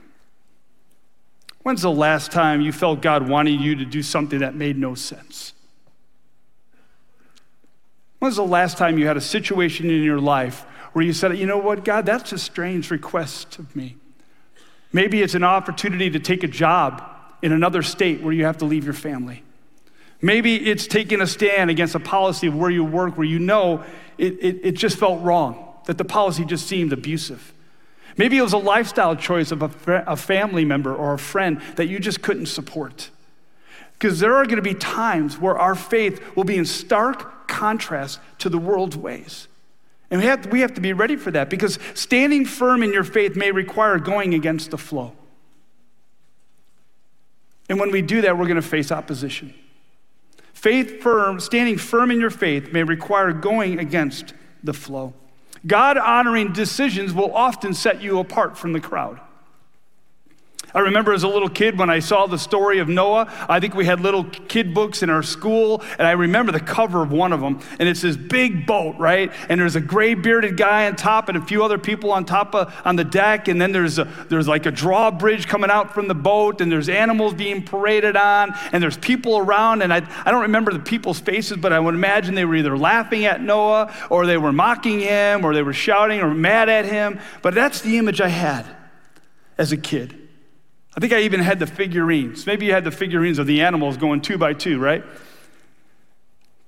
When's 1.62 1.82
the 1.82 1.90
last 1.90 2.30
time 2.30 2.60
you 2.60 2.70
felt 2.70 3.02
God 3.02 3.28
wanting 3.28 3.60
you 3.60 3.74
to 3.74 3.84
do 3.84 4.02
something 4.02 4.38
that 4.38 4.54
made 4.54 4.78
no 4.78 4.94
sense? 4.94 5.52
When's 8.26 8.34
the 8.34 8.44
last 8.44 8.76
time 8.76 8.98
you 8.98 9.06
had 9.06 9.16
a 9.16 9.20
situation 9.20 9.88
in 9.88 10.02
your 10.02 10.18
life 10.18 10.62
where 10.94 11.04
you 11.04 11.12
said, 11.12 11.38
you 11.38 11.46
know 11.46 11.58
what, 11.58 11.84
God, 11.84 12.06
that's 12.06 12.32
a 12.32 12.38
strange 12.38 12.90
request 12.90 13.60
of 13.60 13.76
me? 13.76 13.94
Maybe 14.92 15.22
it's 15.22 15.36
an 15.36 15.44
opportunity 15.44 16.10
to 16.10 16.18
take 16.18 16.42
a 16.42 16.48
job 16.48 17.08
in 17.40 17.52
another 17.52 17.84
state 17.84 18.22
where 18.22 18.32
you 18.32 18.44
have 18.44 18.58
to 18.58 18.64
leave 18.64 18.84
your 18.84 18.94
family. 18.94 19.44
Maybe 20.20 20.56
it's 20.56 20.88
taking 20.88 21.20
a 21.20 21.26
stand 21.28 21.70
against 21.70 21.94
a 21.94 22.00
policy 22.00 22.48
of 22.48 22.56
where 22.56 22.68
you 22.68 22.82
work 22.82 23.16
where 23.16 23.28
you 23.28 23.38
know 23.38 23.84
it, 24.18 24.32
it, 24.40 24.60
it 24.64 24.72
just 24.72 24.98
felt 24.98 25.22
wrong, 25.22 25.64
that 25.84 25.96
the 25.96 26.04
policy 26.04 26.44
just 26.44 26.66
seemed 26.66 26.92
abusive. 26.92 27.52
Maybe 28.16 28.38
it 28.38 28.42
was 28.42 28.54
a 28.54 28.58
lifestyle 28.58 29.14
choice 29.14 29.52
of 29.52 29.62
a, 29.62 29.70
a 30.04 30.16
family 30.16 30.64
member 30.64 30.92
or 30.92 31.14
a 31.14 31.18
friend 31.20 31.60
that 31.76 31.86
you 31.86 32.00
just 32.00 32.22
couldn't 32.22 32.46
support. 32.46 33.08
Because 33.92 34.18
there 34.18 34.34
are 34.34 34.46
going 34.46 34.56
to 34.56 34.62
be 34.62 34.74
times 34.74 35.38
where 35.38 35.56
our 35.56 35.76
faith 35.76 36.34
will 36.34 36.42
be 36.42 36.56
in 36.56 36.64
stark 36.64 37.34
contrast 37.56 38.20
to 38.38 38.50
the 38.50 38.58
world's 38.58 38.96
ways. 38.96 39.48
And 40.10 40.20
we 40.20 40.26
have, 40.26 40.46
we 40.52 40.60
have 40.60 40.74
to 40.74 40.80
be 40.80 40.92
ready 40.92 41.16
for 41.16 41.30
that 41.30 41.48
because 41.48 41.78
standing 41.94 42.44
firm 42.44 42.82
in 42.82 42.92
your 42.92 43.02
faith 43.02 43.34
may 43.34 43.50
require 43.50 43.98
going 43.98 44.34
against 44.34 44.70
the 44.70 44.78
flow. 44.78 45.14
And 47.68 47.80
when 47.80 47.90
we 47.90 48.02
do 48.02 48.20
that, 48.20 48.38
we're 48.38 48.44
going 48.44 48.56
to 48.56 48.62
face 48.62 48.92
opposition. 48.92 49.54
Faith 50.52 51.02
firm, 51.02 51.40
standing 51.40 51.78
firm 51.78 52.10
in 52.10 52.20
your 52.20 52.30
faith 52.30 52.72
may 52.72 52.82
require 52.82 53.32
going 53.32 53.78
against 53.78 54.34
the 54.62 54.74
flow. 54.74 55.14
God 55.66 55.96
honoring 55.96 56.52
decisions 56.52 57.12
will 57.12 57.34
often 57.34 57.74
set 57.74 58.00
you 58.02 58.18
apart 58.18 58.56
from 58.56 58.72
the 58.72 58.80
crowd. 58.80 59.20
I 60.76 60.80
remember 60.80 61.14
as 61.14 61.22
a 61.22 61.28
little 61.28 61.48
kid 61.48 61.78
when 61.78 61.88
I 61.88 62.00
saw 62.00 62.26
the 62.26 62.36
story 62.36 62.80
of 62.80 62.88
Noah, 62.90 63.32
I 63.48 63.60
think 63.60 63.74
we 63.74 63.86
had 63.86 64.00
little 64.00 64.24
kid 64.24 64.74
books 64.74 65.02
in 65.02 65.08
our 65.08 65.22
school, 65.22 65.82
and 65.98 66.06
I 66.06 66.10
remember 66.10 66.52
the 66.52 66.60
cover 66.60 67.00
of 67.00 67.10
one 67.10 67.32
of 67.32 67.40
them, 67.40 67.60
and 67.78 67.88
it's 67.88 68.02
this 68.02 68.14
big 68.14 68.66
boat, 68.66 68.94
right? 68.98 69.32
And 69.48 69.58
there's 69.58 69.74
a 69.74 69.80
gray 69.80 70.12
bearded 70.12 70.58
guy 70.58 70.86
on 70.86 70.94
top 70.94 71.30
and 71.30 71.38
a 71.38 71.40
few 71.40 71.64
other 71.64 71.78
people 71.78 72.12
on 72.12 72.26
top 72.26 72.54
of, 72.54 72.74
on 72.84 72.96
the 72.96 73.04
deck, 73.04 73.48
and 73.48 73.58
then 73.58 73.72
there's, 73.72 73.98
a, 73.98 74.04
there's 74.28 74.46
like 74.46 74.66
a 74.66 74.70
drawbridge 74.70 75.48
coming 75.48 75.70
out 75.70 75.94
from 75.94 76.08
the 76.08 76.14
boat, 76.14 76.60
and 76.60 76.70
there's 76.70 76.90
animals 76.90 77.32
being 77.32 77.62
paraded 77.62 78.14
on, 78.14 78.54
and 78.70 78.82
there's 78.82 78.98
people 78.98 79.38
around, 79.38 79.80
and 79.80 79.94
I, 79.94 80.06
I 80.26 80.30
don't 80.30 80.42
remember 80.42 80.74
the 80.74 80.80
people's 80.80 81.20
faces, 81.20 81.56
but 81.56 81.72
I 81.72 81.80
would 81.80 81.94
imagine 81.94 82.34
they 82.34 82.44
were 82.44 82.56
either 82.56 82.76
laughing 82.76 83.24
at 83.24 83.40
Noah, 83.40 83.94
or 84.10 84.26
they 84.26 84.36
were 84.36 84.52
mocking 84.52 85.00
him, 85.00 85.42
or 85.42 85.54
they 85.54 85.62
were 85.62 85.72
shouting 85.72 86.20
or 86.20 86.34
mad 86.34 86.68
at 86.68 86.84
him, 86.84 87.18
but 87.40 87.54
that's 87.54 87.80
the 87.80 87.96
image 87.96 88.20
I 88.20 88.28
had 88.28 88.66
as 89.56 89.72
a 89.72 89.78
kid. 89.78 90.24
I 90.96 91.00
think 91.00 91.12
I 91.12 91.20
even 91.20 91.40
had 91.40 91.58
the 91.58 91.66
figurines. 91.66 92.46
Maybe 92.46 92.66
you 92.66 92.72
had 92.72 92.84
the 92.84 92.90
figurines 92.90 93.38
of 93.38 93.46
the 93.46 93.60
animals 93.60 93.98
going 93.98 94.22
two 94.22 94.38
by 94.38 94.54
two, 94.54 94.78
right? 94.78 95.04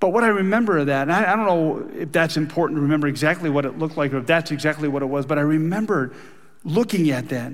But 0.00 0.10
what 0.10 0.22
I 0.22 0.28
remember 0.28 0.78
of 0.78 0.86
that, 0.86 1.02
and 1.02 1.12
I, 1.12 1.32
I, 1.32 1.36
don't 1.36 1.46
know 1.46 1.90
if 1.98 2.12
that's 2.12 2.36
important 2.36 2.76
to 2.76 2.82
remember 2.82 3.08
exactly 3.08 3.50
what 3.50 3.64
it 3.64 3.78
looked 3.78 3.96
like 3.96 4.12
or 4.12 4.18
if 4.18 4.26
that's 4.26 4.50
exactly 4.50 4.86
what 4.86 5.02
it 5.02 5.06
was, 5.06 5.26
but 5.26 5.38
I 5.38 5.40
remember 5.40 6.12
looking 6.62 7.10
at 7.10 7.30
that 7.30 7.52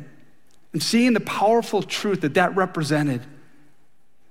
and 0.72 0.82
seeing 0.82 1.14
the 1.14 1.20
powerful 1.20 1.82
truth 1.82 2.20
that 2.22 2.34
that 2.34 2.54
represented. 2.56 3.22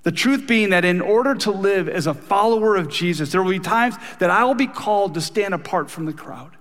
The 0.03 0.11
truth 0.11 0.45
being 0.45 0.71
that 0.71 0.83
in 0.83 0.99
order 0.99 1.33
to 1.35 1.51
live 1.51 1.87
as 1.87 2.07
a 2.07 2.13
follower 2.13 2.75
of 2.75 2.89
Jesus, 2.89 3.31
there 3.31 3.41
will 3.41 3.51
be 3.51 3.59
times 3.59 3.95
that 4.19 4.29
I 4.29 4.43
will 4.43 4.53
be 4.53 4.67
called 4.67 5.13
to 5.13 5.21
stand 5.21 5.53
apart 5.53 5.89
from 5.89 6.05
the 6.05 6.13
crowd. 6.13 6.51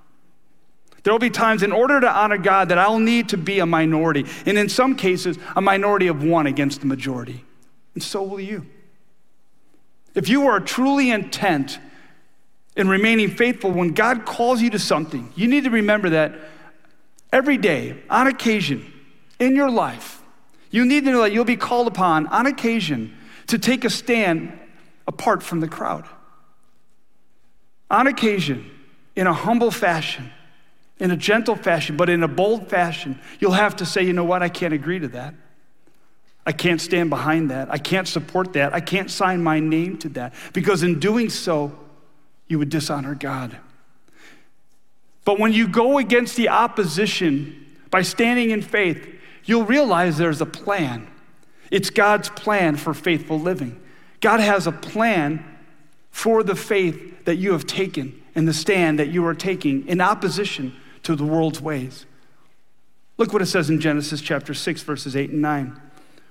There 1.02 1.12
will 1.12 1.18
be 1.18 1.30
times 1.30 1.62
in 1.62 1.72
order 1.72 2.00
to 2.00 2.10
honor 2.10 2.38
God 2.38 2.68
that 2.68 2.78
I'll 2.78 2.98
need 2.98 3.30
to 3.30 3.36
be 3.36 3.58
a 3.58 3.66
minority, 3.66 4.24
and 4.46 4.56
in 4.56 4.68
some 4.68 4.94
cases, 4.94 5.38
a 5.56 5.60
minority 5.60 6.06
of 6.06 6.22
one 6.22 6.46
against 6.46 6.80
the 6.80 6.86
majority. 6.86 7.44
And 7.94 8.02
so 8.02 8.22
will 8.22 8.40
you. 8.40 8.66
If 10.14 10.28
you 10.28 10.46
are 10.46 10.60
truly 10.60 11.10
intent 11.10 11.78
in 12.76 12.88
remaining 12.88 13.30
faithful 13.30 13.70
when 13.70 13.92
God 13.92 14.24
calls 14.24 14.62
you 14.62 14.70
to 14.70 14.78
something, 14.78 15.32
you 15.34 15.48
need 15.48 15.64
to 15.64 15.70
remember 15.70 16.10
that 16.10 16.34
every 17.32 17.56
day, 17.56 18.00
on 18.08 18.26
occasion, 18.26 18.92
in 19.38 19.56
your 19.56 19.70
life, 19.70 20.22
you 20.70 20.84
need 20.84 21.04
to 21.04 21.10
know 21.10 21.22
that 21.22 21.32
you'll 21.32 21.44
be 21.44 21.56
called 21.56 21.88
upon 21.88 22.26
on 22.28 22.46
occasion 22.46 23.16
to 23.48 23.58
take 23.58 23.84
a 23.84 23.90
stand 23.90 24.58
apart 25.06 25.42
from 25.42 25.60
the 25.60 25.68
crowd. 25.68 26.06
On 27.90 28.06
occasion, 28.06 28.70
in 29.16 29.26
a 29.26 29.34
humble 29.34 29.70
fashion 29.70 30.30
in 31.02 31.10
a 31.10 31.16
gentle 31.16 31.56
fashion, 31.56 31.96
but 31.96 32.08
in 32.08 32.22
a 32.22 32.28
bold 32.28 32.70
fashion, 32.70 33.18
you'll 33.40 33.50
have 33.50 33.74
to 33.74 33.84
say, 33.84 34.04
you 34.04 34.12
know 34.12 34.22
what, 34.22 34.40
I 34.40 34.48
can't 34.48 34.72
agree 34.72 35.00
to 35.00 35.08
that. 35.08 35.34
I 36.46 36.52
can't 36.52 36.80
stand 36.80 37.10
behind 37.10 37.50
that. 37.50 37.72
I 37.72 37.78
can't 37.78 38.06
support 38.06 38.52
that. 38.52 38.72
I 38.72 38.80
can't 38.80 39.10
sign 39.10 39.42
my 39.42 39.58
name 39.58 39.98
to 39.98 40.08
that. 40.10 40.32
Because 40.52 40.84
in 40.84 41.00
doing 41.00 41.28
so, 41.28 41.76
you 42.46 42.60
would 42.60 42.68
dishonor 42.68 43.16
God. 43.16 43.58
But 45.24 45.40
when 45.40 45.52
you 45.52 45.66
go 45.66 45.98
against 45.98 46.36
the 46.36 46.50
opposition 46.50 47.66
by 47.90 48.02
standing 48.02 48.52
in 48.52 48.62
faith, 48.62 49.04
you'll 49.44 49.64
realize 49.64 50.18
there's 50.18 50.40
a 50.40 50.46
plan. 50.46 51.10
It's 51.72 51.90
God's 51.90 52.28
plan 52.28 52.76
for 52.76 52.94
faithful 52.94 53.40
living. 53.40 53.80
God 54.20 54.38
has 54.38 54.68
a 54.68 54.72
plan 54.72 55.44
for 56.12 56.44
the 56.44 56.54
faith 56.54 57.24
that 57.24 57.36
you 57.36 57.50
have 57.54 57.66
taken 57.66 58.22
and 58.36 58.46
the 58.46 58.54
stand 58.54 59.00
that 59.00 59.08
you 59.08 59.26
are 59.26 59.34
taking 59.34 59.88
in 59.88 60.00
opposition 60.00 60.76
to 61.02 61.16
the 61.16 61.24
world's 61.24 61.60
ways. 61.60 62.06
Look 63.18 63.32
what 63.32 63.42
it 63.42 63.46
says 63.46 63.70
in 63.70 63.80
Genesis 63.80 64.20
chapter 64.20 64.54
6, 64.54 64.82
verses 64.82 65.14
8 65.14 65.30
and 65.30 65.42
9. 65.42 65.80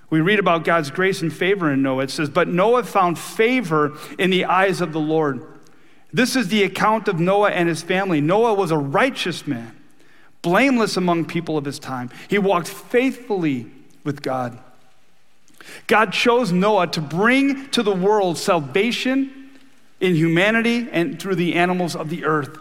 We 0.09 0.19
read 0.19 0.39
about 0.39 0.65
God's 0.65 0.91
grace 0.91 1.21
and 1.21 1.31
favor 1.31 1.71
in 1.71 1.81
Noah. 1.81 2.03
It 2.03 2.11
says, 2.11 2.29
But 2.29 2.49
Noah 2.49 2.83
found 2.83 3.17
favor 3.17 3.97
in 4.19 4.29
the 4.29 4.45
eyes 4.45 4.81
of 4.81 4.91
the 4.91 4.99
Lord. 4.99 5.45
This 6.11 6.35
is 6.35 6.49
the 6.49 6.63
account 6.63 7.07
of 7.07 7.19
Noah 7.19 7.51
and 7.51 7.69
his 7.69 7.81
family. 7.81 8.19
Noah 8.19 8.53
was 8.53 8.71
a 8.71 8.77
righteous 8.77 9.47
man, 9.47 9.73
blameless 10.41 10.97
among 10.97 11.25
people 11.25 11.57
of 11.57 11.63
his 11.63 11.79
time. 11.79 12.09
He 12.27 12.37
walked 12.37 12.67
faithfully 12.67 13.67
with 14.03 14.21
God. 14.21 14.59
God 15.87 16.11
chose 16.11 16.51
Noah 16.51 16.87
to 16.87 17.01
bring 17.01 17.69
to 17.69 17.83
the 17.83 17.95
world 17.95 18.37
salvation 18.37 19.49
in 20.01 20.15
humanity 20.15 20.89
and 20.91 21.21
through 21.21 21.35
the 21.35 21.53
animals 21.55 21.95
of 21.95 22.09
the 22.09 22.25
earth. 22.25 22.57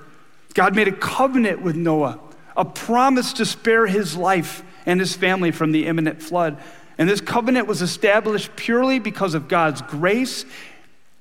God 0.54 0.75
made 0.75 0.88
a 0.88 0.92
covenant 0.92 1.62
with 1.62 1.76
Noah, 1.76 2.19
a 2.57 2.64
promise 2.64 3.33
to 3.35 3.47
spare 3.47 3.87
his 3.87 4.16
life 4.16 4.62
and 4.87 5.00
his 5.00 5.14
family 5.14 5.50
from 5.50 5.73
the 5.73 5.87
imminent 5.87 6.23
flood. 6.23 6.59
And 6.99 7.09
this 7.09 7.21
covenant 7.21 7.66
was 7.66 7.83
established 7.83 8.57
purely 8.57 8.99
because 8.99 9.35
of 9.35 9.49
God's 9.49 9.83
grace 9.83 10.45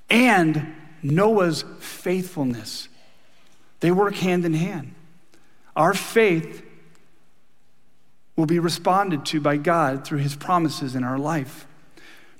and 0.09 0.75
Noah's 1.01 1.63
faithfulness. 1.79 2.89
They 3.79 3.91
work 3.91 4.15
hand 4.15 4.45
in 4.45 4.53
hand. 4.53 4.93
Our 5.75 5.93
faith 5.93 6.65
will 8.35 8.45
be 8.45 8.59
responded 8.59 9.25
to 9.27 9.39
by 9.39 9.57
God 9.57 10.05
through 10.05 10.19
his 10.19 10.35
promises 10.35 10.95
in 10.95 11.03
our 11.03 11.17
life. 11.17 11.67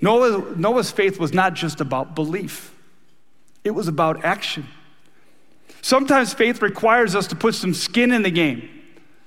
Noah, 0.00 0.56
Noah's 0.56 0.90
faith 0.90 1.18
was 1.18 1.32
not 1.32 1.54
just 1.54 1.80
about 1.80 2.14
belief. 2.14 2.74
it 3.64 3.70
was 3.72 3.88
about 3.88 4.24
action. 4.24 4.66
Sometimes 5.82 6.34
faith 6.34 6.62
requires 6.62 7.14
us 7.14 7.26
to 7.28 7.36
put 7.36 7.54
some 7.54 7.74
skin 7.74 8.12
in 8.12 8.22
the 8.22 8.30
game. 8.30 8.68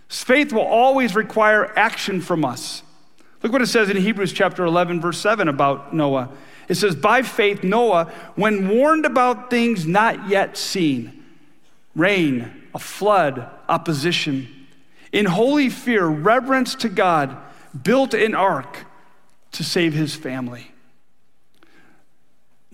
Faith 0.08 0.54
will 0.54 0.62
always 0.62 1.16
require 1.16 1.78
action 1.78 2.22
from 2.22 2.46
us. 2.46 2.84
Look 3.42 3.52
what 3.52 3.62
it 3.62 3.68
says 3.68 3.90
in 3.90 3.98
Hebrews 3.98 4.32
chapter 4.32 4.64
11, 4.64 5.02
verse 5.02 5.20
7 5.20 5.48
about 5.48 5.94
Noah. 5.94 6.30
It 6.70 6.76
says, 6.76 6.96
By 6.96 7.24
faith, 7.24 7.64
Noah, 7.64 8.12
when 8.36 8.70
warned 8.70 9.06
about 9.06 9.50
things 9.50 9.86
not 9.86 10.30
yet 10.30 10.56
seen, 10.56 11.24
rain, 11.96 12.52
a 12.74 12.80
flood, 12.80 13.50
opposition, 13.68 14.48
in 15.12 15.26
holy 15.26 15.70
fear, 15.70 16.06
reverence 16.06 16.76
to 16.76 16.90
God, 16.90 17.36
built 17.84 18.14
an 18.14 18.34
ark 18.34 18.86
to 19.54 19.64
save 19.64 19.94
his 19.94 20.16
family. 20.16 20.73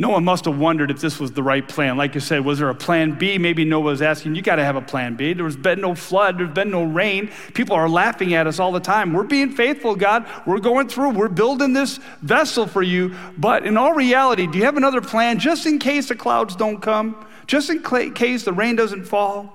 Noah 0.02 0.22
must 0.22 0.46
have 0.46 0.58
wondered 0.58 0.92
if 0.92 1.02
this 1.02 1.20
was 1.20 1.34
the 1.34 1.44
right 1.44 1.68
plan. 1.68 1.98
Like 1.98 2.16
you 2.16 2.22
said, 2.22 2.46
was 2.46 2.60
there 2.60 2.70
a 2.70 2.76
plan 2.76 3.18
B? 3.18 3.38
Maybe 3.38 3.66
Noah 3.66 3.82
was 3.82 4.02
asking, 4.02 4.34
You 4.34 4.42
got 4.42 4.56
to 4.56 4.64
have 4.64 4.78
a 4.78 4.82
plan 4.82 5.16
B. 5.16 5.34
There's 5.34 5.58
been 5.58 5.82
no 5.82 5.94
flood, 5.94 6.40
there's 6.40 6.54
been 6.54 6.72
no 6.72 6.86
rain. 6.86 7.30
People 7.54 7.76
are 7.76 7.90
laughing 7.90 8.34
at 8.34 8.48
us 8.48 8.60
all 8.60 8.72
the 8.72 8.80
time. 8.80 9.12
We're 9.12 9.24
being 9.24 9.52
faithful, 9.52 9.98
God. 9.98 10.26
We're 10.46 10.60
going 10.60 10.88
through, 10.88 11.10
we're 11.12 11.28
building 11.28 11.74
this 11.74 12.00
vessel 12.22 12.66
for 12.66 12.82
you. 12.82 13.14
But 13.38 13.66
in 13.66 13.76
all 13.76 13.92
reality, 13.92 14.48
do 14.48 14.58
you 14.58 14.64
have 14.64 14.78
another 14.78 15.02
plan 15.02 15.38
just 15.38 15.66
in 15.66 15.80
case 15.80 16.08
the 16.08 16.16
clouds 16.16 16.56
don't 16.56 16.82
come? 16.82 17.26
Just 17.46 17.70
in 17.70 17.84
case 17.84 18.46
the 18.46 18.54
rain 18.54 18.78
doesn't 18.78 19.04
fall? 19.04 19.54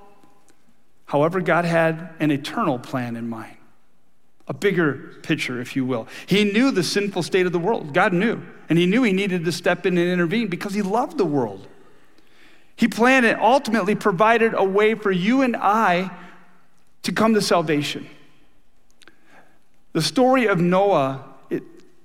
However, 1.06 1.40
God 1.40 1.64
had 1.64 2.10
an 2.20 2.30
eternal 2.30 2.78
plan 2.78 3.16
in 3.16 3.30
mind, 3.30 3.56
a 4.46 4.54
bigger 4.54 5.14
picture, 5.22 5.60
if 5.60 5.74
you 5.74 5.84
will. 5.84 6.06
He 6.26 6.44
knew 6.44 6.70
the 6.70 6.82
sinful 6.82 7.22
state 7.22 7.46
of 7.46 7.52
the 7.52 7.58
world. 7.58 7.94
God 7.94 8.12
knew. 8.12 8.42
And 8.68 8.78
he 8.78 8.86
knew 8.86 9.02
he 9.02 9.12
needed 9.12 9.44
to 9.44 9.52
step 9.52 9.86
in 9.86 9.96
and 9.96 10.08
intervene 10.08 10.48
because 10.48 10.74
he 10.74 10.82
loved 10.82 11.18
the 11.18 11.24
world. 11.24 11.66
He 12.76 12.88
planned 12.88 13.24
and 13.24 13.40
ultimately 13.40 13.94
provided 13.94 14.52
a 14.54 14.64
way 14.64 14.94
for 14.94 15.10
you 15.10 15.42
and 15.42 15.56
I 15.56 16.10
to 17.02 17.12
come 17.12 17.34
to 17.34 17.40
salvation. 17.40 18.08
The 19.92 20.02
story 20.02 20.46
of 20.46 20.60
Noah 20.60 21.24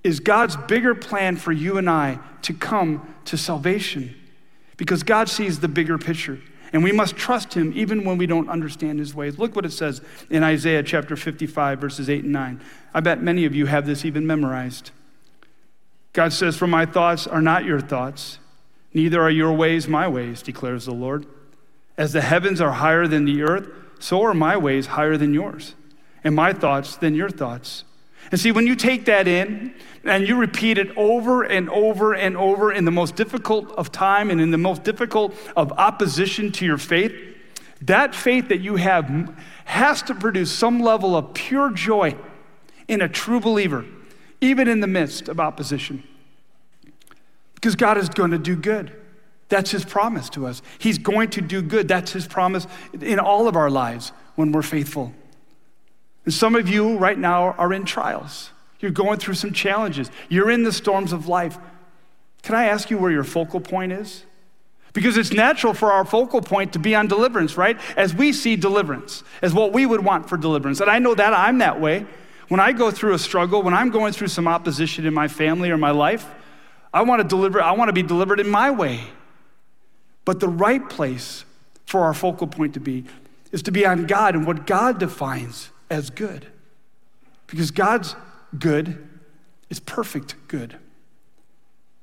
is 0.03 0.19
God's 0.19 0.55
bigger 0.55 0.95
plan 0.95 1.35
for 1.37 1.51
you 1.51 1.77
and 1.77 1.89
I 1.89 2.19
to 2.43 2.53
come 2.53 3.15
to 3.25 3.37
salvation 3.37 4.15
because 4.77 5.03
God 5.03 5.27
sees 5.27 5.59
the 5.59 5.67
bigger 5.67 5.97
picture. 5.97 6.39
And 6.71 6.83
we 6.83 6.91
must 6.91 7.15
trust 7.15 7.55
him 7.55 7.73
even 7.75 8.03
when 8.03 8.17
we 8.17 8.27
don't 8.27 8.49
understand 8.49 8.99
his 8.99 9.15
ways. 9.15 9.39
Look 9.39 9.55
what 9.55 9.65
it 9.65 9.71
says 9.71 10.01
in 10.29 10.43
Isaiah 10.43 10.83
chapter 10.83 11.15
55, 11.15 11.79
verses 11.79 12.09
8 12.09 12.23
and 12.23 12.33
9. 12.33 12.61
I 12.93 12.99
bet 12.99 13.21
many 13.21 13.45
of 13.45 13.55
you 13.55 13.65
have 13.65 13.85
this 13.85 14.05
even 14.05 14.27
memorized. 14.27 14.91
God 16.13 16.33
says, 16.33 16.57
For 16.57 16.67
my 16.67 16.85
thoughts 16.85 17.25
are 17.25 17.41
not 17.41 17.65
your 17.65 17.79
thoughts, 17.79 18.39
neither 18.93 19.21
are 19.21 19.31
your 19.31 19.53
ways 19.53 19.87
my 19.87 20.07
ways, 20.07 20.41
declares 20.41 20.85
the 20.85 20.93
Lord. 20.93 21.25
As 21.97 22.13
the 22.13 22.21
heavens 22.21 22.61
are 22.61 22.71
higher 22.71 23.07
than 23.07 23.25
the 23.25 23.41
earth, 23.41 23.67
so 23.99 24.21
are 24.21 24.33
my 24.33 24.55
ways 24.55 24.87
higher 24.87 25.17
than 25.17 25.33
yours, 25.33 25.75
and 26.23 26.35
my 26.35 26.53
thoughts 26.53 26.95
than 26.95 27.15
your 27.15 27.29
thoughts. 27.29 27.83
And 28.31 28.39
see, 28.39 28.51
when 28.51 28.67
you 28.67 28.75
take 28.75 29.05
that 29.05 29.27
in 29.27 29.73
and 30.03 30.27
you 30.27 30.35
repeat 30.35 30.77
it 30.77 30.95
over 30.95 31.43
and 31.43 31.69
over 31.69 32.13
and 32.13 32.37
over 32.37 32.71
in 32.71 32.85
the 32.85 32.91
most 32.91 33.15
difficult 33.15 33.71
of 33.71 33.91
time 33.91 34.29
and 34.29 34.39
in 34.39 34.51
the 34.51 34.57
most 34.57 34.83
difficult 34.83 35.33
of 35.55 35.71
opposition 35.73 36.51
to 36.53 36.65
your 36.65 36.77
faith, 36.77 37.13
that 37.81 38.13
faith 38.13 38.49
that 38.49 38.59
you 38.59 38.75
have 38.75 39.35
has 39.65 40.01
to 40.03 40.15
produce 40.15 40.51
some 40.51 40.79
level 40.79 41.15
of 41.15 41.33
pure 41.33 41.71
joy 41.71 42.15
in 42.87 43.01
a 43.01 43.09
true 43.09 43.39
believer 43.39 43.85
even 44.41 44.67
in 44.67 44.79
the 44.79 44.87
midst 44.87 45.27
of 45.27 45.39
opposition. 45.39 46.03
Because 47.55 47.75
God 47.75 47.97
is 47.97 48.09
going 48.09 48.31
to 48.31 48.37
do 48.37 48.55
good. 48.55 48.95
That's 49.49 49.71
his 49.71 49.83
promise 49.83 50.29
to 50.31 50.47
us. 50.47 50.61
He's 50.77 50.97
going 50.97 51.31
to 51.31 51.41
do 51.41 51.61
good. 51.61 51.87
That's 51.87 52.11
his 52.11 52.27
promise 52.27 52.67
in 53.01 53.19
all 53.19 53.47
of 53.47 53.55
our 53.55 53.69
lives 53.69 54.11
when 54.35 54.51
we're 54.51 54.61
faithful. 54.61 55.13
And 56.29 56.33
some 56.35 56.53
of 56.53 56.69
you 56.69 56.95
right 56.95 57.17
now 57.17 57.53
are 57.53 57.73
in 57.73 57.85
trials. 57.85 58.51
You're 58.79 58.91
going 58.91 59.17
through 59.17 59.33
some 59.33 59.51
challenges. 59.51 60.11
You're 60.29 60.51
in 60.51 60.61
the 60.61 60.71
storms 60.71 61.11
of 61.11 61.27
life. 61.27 61.57
Can 62.43 62.53
I 62.53 62.65
ask 62.65 62.91
you 62.91 62.99
where 62.99 63.09
your 63.09 63.23
focal 63.23 63.59
point 63.59 63.93
is? 63.93 64.25
Because 64.93 65.17
it's 65.17 65.33
natural 65.33 65.73
for 65.73 65.91
our 65.91 66.05
focal 66.05 66.43
point 66.43 66.73
to 66.73 66.77
be 66.77 66.93
on 66.93 67.07
deliverance, 67.07 67.57
right? 67.57 67.79
As 67.97 68.13
we 68.13 68.31
see 68.31 68.55
deliverance, 68.55 69.23
as 69.41 69.55
what 69.55 69.73
we 69.73 69.87
would 69.87 70.05
want 70.05 70.29
for 70.29 70.37
deliverance. 70.37 70.81
And 70.81 70.91
I 70.91 70.99
know 70.99 71.15
that 71.15 71.33
I'm 71.33 71.57
that 71.57 71.81
way. 71.81 72.05
When 72.47 72.59
I 72.59 72.73
go 72.73 72.91
through 72.91 73.15
a 73.15 73.19
struggle, 73.19 73.63
when 73.63 73.73
I'm 73.73 73.89
going 73.89 74.13
through 74.13 74.27
some 74.27 74.47
opposition 74.47 75.07
in 75.07 75.15
my 75.15 75.27
family 75.27 75.71
or 75.71 75.77
my 75.77 75.89
life, 75.89 76.27
I 76.93 77.01
want 77.01 77.23
to 77.23 77.27
deliver, 77.27 77.59
I 77.59 77.71
want 77.71 77.89
to 77.89 77.93
be 77.93 78.03
delivered 78.03 78.39
in 78.39 78.49
my 78.49 78.69
way. 78.69 79.01
But 80.25 80.41
the 80.41 80.47
right 80.47 80.87
place 80.87 81.43
for 81.87 82.01
our 82.01 82.13
focal 82.13 82.45
point 82.45 82.75
to 82.75 82.79
be 82.79 83.05
is 83.51 83.63
to 83.63 83.71
be 83.71 83.83
on 83.83 84.05
God 84.05 84.35
and 84.35 84.45
what 84.45 84.67
God 84.67 84.99
defines 84.99 85.71
as 85.89 86.09
good. 86.09 86.47
Because 87.47 87.71
God's 87.71 88.15
good 88.57 89.07
is 89.69 89.79
perfect 89.79 90.35
good. 90.47 90.77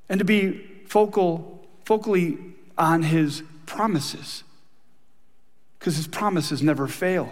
And 0.09 0.19
to 0.19 0.25
be 0.25 0.65
focal, 0.85 1.67
focally 1.85 2.53
on 2.77 3.03
his 3.03 3.43
promises. 3.65 4.43
Because 5.79 5.95
his 5.95 6.07
promises 6.07 6.61
never 6.61 6.87
fail. 6.87 7.31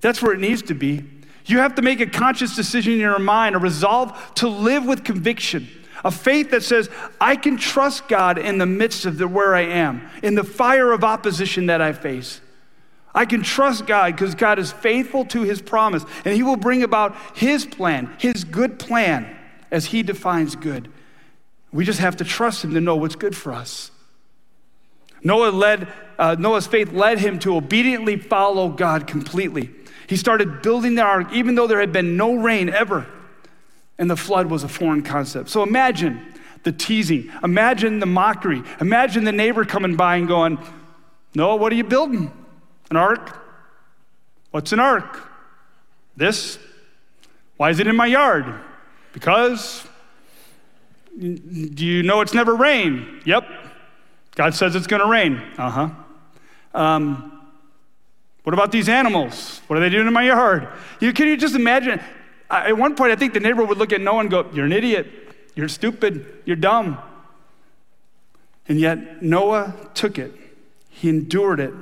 That's 0.00 0.22
where 0.22 0.32
it 0.32 0.40
needs 0.40 0.62
to 0.62 0.74
be. 0.74 1.04
You 1.46 1.58
have 1.58 1.74
to 1.76 1.82
make 1.82 2.00
a 2.00 2.06
conscious 2.06 2.54
decision 2.54 2.94
in 2.94 3.00
your 3.00 3.18
mind, 3.18 3.56
a 3.56 3.58
resolve 3.58 4.16
to 4.36 4.48
live 4.48 4.84
with 4.84 5.04
conviction, 5.04 5.68
a 6.04 6.10
faith 6.10 6.50
that 6.50 6.62
says, 6.62 6.88
I 7.20 7.36
can 7.36 7.56
trust 7.56 8.08
God 8.08 8.38
in 8.38 8.58
the 8.58 8.66
midst 8.66 9.06
of 9.06 9.18
the, 9.18 9.26
where 9.26 9.54
I 9.54 9.62
am, 9.62 10.08
in 10.22 10.34
the 10.34 10.44
fire 10.44 10.92
of 10.92 11.02
opposition 11.02 11.66
that 11.66 11.80
I 11.80 11.92
face. 11.92 12.40
I 13.14 13.26
can 13.26 13.42
trust 13.42 13.86
God 13.86 14.12
because 14.12 14.34
God 14.34 14.58
is 14.58 14.72
faithful 14.72 15.24
to 15.26 15.42
his 15.42 15.60
promise, 15.60 16.04
and 16.24 16.34
he 16.34 16.42
will 16.42 16.56
bring 16.56 16.82
about 16.82 17.16
his 17.34 17.66
plan, 17.66 18.14
his 18.18 18.44
good 18.44 18.78
plan, 18.78 19.36
as 19.70 19.86
he 19.86 20.02
defines 20.02 20.56
good. 20.56 20.88
We 21.72 21.84
just 21.84 22.00
have 22.00 22.16
to 22.18 22.24
trust 22.24 22.64
him 22.64 22.74
to 22.74 22.80
know 22.80 22.96
what's 22.96 23.16
good 23.16 23.36
for 23.36 23.52
us. 23.52 23.90
Noah 25.24 25.50
led, 25.50 25.88
uh, 26.18 26.36
Noah's 26.38 26.66
faith 26.66 26.92
led 26.92 27.18
him 27.18 27.38
to 27.40 27.56
obediently 27.56 28.16
follow 28.16 28.68
God 28.68 29.06
completely. 29.06 29.70
He 30.06 30.16
started 30.16 30.62
building 30.62 30.94
the 30.94 31.02
ark 31.02 31.32
even 31.32 31.54
though 31.54 31.66
there 31.66 31.80
had 31.80 31.92
been 31.92 32.16
no 32.16 32.34
rain 32.34 32.68
ever. 32.68 33.06
And 33.98 34.10
the 34.10 34.16
flood 34.16 34.46
was 34.46 34.64
a 34.64 34.68
foreign 34.68 35.02
concept. 35.02 35.48
So 35.48 35.62
imagine 35.62 36.34
the 36.64 36.72
teasing. 36.72 37.30
Imagine 37.44 38.00
the 38.00 38.06
mockery. 38.06 38.62
Imagine 38.80 39.24
the 39.24 39.32
neighbor 39.32 39.64
coming 39.64 39.96
by 39.96 40.16
and 40.16 40.26
going, 40.26 40.58
Noah, 41.34 41.56
what 41.56 41.72
are 41.72 41.76
you 41.76 41.84
building? 41.84 42.32
An 42.92 42.96
ark? 42.98 43.42
What's 44.50 44.70
an 44.72 44.78
ark? 44.78 45.26
This? 46.14 46.58
Why 47.56 47.70
is 47.70 47.80
it 47.80 47.86
in 47.86 47.96
my 47.96 48.04
yard? 48.04 48.44
Because 49.14 49.82
do 51.18 51.86
you 51.86 52.02
know 52.02 52.20
it's 52.20 52.34
never 52.34 52.54
rain? 52.54 53.22
Yep. 53.24 53.48
God 54.34 54.54
says 54.54 54.76
it's 54.76 54.86
going 54.86 55.00
to 55.00 55.08
rain. 55.08 55.42
Uh 55.56 55.70
huh. 55.70 55.88
Um, 56.74 57.48
what 58.42 58.52
about 58.52 58.72
these 58.72 58.90
animals? 58.90 59.62
What 59.68 59.78
are 59.78 59.80
they 59.80 59.88
doing 59.88 60.06
in 60.06 60.12
my 60.12 60.24
yard? 60.24 60.68
You, 61.00 61.14
can 61.14 61.28
you 61.28 61.38
just 61.38 61.54
imagine? 61.54 61.98
At 62.50 62.76
one 62.76 62.94
point, 62.94 63.10
I 63.10 63.16
think 63.16 63.32
the 63.32 63.40
neighbor 63.40 63.64
would 63.64 63.78
look 63.78 63.94
at 63.94 64.02
Noah 64.02 64.20
and 64.20 64.30
go, 64.30 64.50
You're 64.52 64.66
an 64.66 64.72
idiot. 64.72 65.06
You're 65.54 65.68
stupid. 65.68 66.42
You're 66.44 66.56
dumb. 66.56 66.98
And 68.68 68.78
yet, 68.78 69.22
Noah 69.22 69.74
took 69.94 70.18
it. 70.18 70.34
He 70.90 71.08
endured 71.08 71.58
it. 71.58 71.72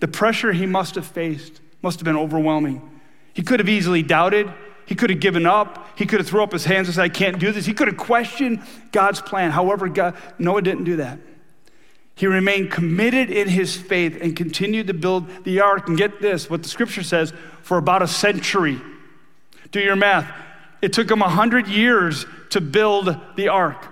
The 0.00 0.08
pressure 0.08 0.52
he 0.52 0.66
must 0.66 0.94
have 0.96 1.06
faced 1.06 1.60
must 1.82 2.00
have 2.00 2.04
been 2.04 2.16
overwhelming. 2.16 3.00
He 3.32 3.42
could 3.42 3.60
have 3.60 3.68
easily 3.68 4.02
doubted. 4.02 4.52
He 4.86 4.94
could 4.94 5.10
have 5.10 5.20
given 5.20 5.46
up. 5.46 5.86
He 5.96 6.04
could 6.04 6.20
have 6.20 6.28
thrown 6.28 6.42
up 6.42 6.52
his 6.52 6.64
hands 6.64 6.88
and 6.88 6.94
said, 6.96 7.04
I 7.04 7.08
can't 7.08 7.38
do 7.38 7.52
this. 7.52 7.64
He 7.64 7.74
could 7.74 7.88
have 7.88 7.96
questioned 7.96 8.62
God's 8.92 9.20
plan. 9.20 9.50
However, 9.50 9.88
God, 9.88 10.16
Noah 10.38 10.62
didn't 10.62 10.84
do 10.84 10.96
that. 10.96 11.18
He 12.16 12.26
remained 12.26 12.70
committed 12.70 13.30
in 13.30 13.48
his 13.48 13.76
faith 13.76 14.18
and 14.20 14.36
continued 14.36 14.88
to 14.88 14.94
build 14.94 15.44
the 15.44 15.60
ark. 15.60 15.88
And 15.88 15.96
get 15.96 16.20
this 16.20 16.50
what 16.50 16.62
the 16.62 16.68
scripture 16.68 17.02
says 17.02 17.32
for 17.62 17.78
about 17.78 18.02
a 18.02 18.08
century. 18.08 18.80
Do 19.70 19.80
your 19.80 19.96
math. 19.96 20.30
It 20.82 20.92
took 20.92 21.10
him 21.10 21.20
100 21.20 21.68
years 21.68 22.26
to 22.50 22.60
build 22.60 23.16
the 23.36 23.48
ark. 23.48 23.86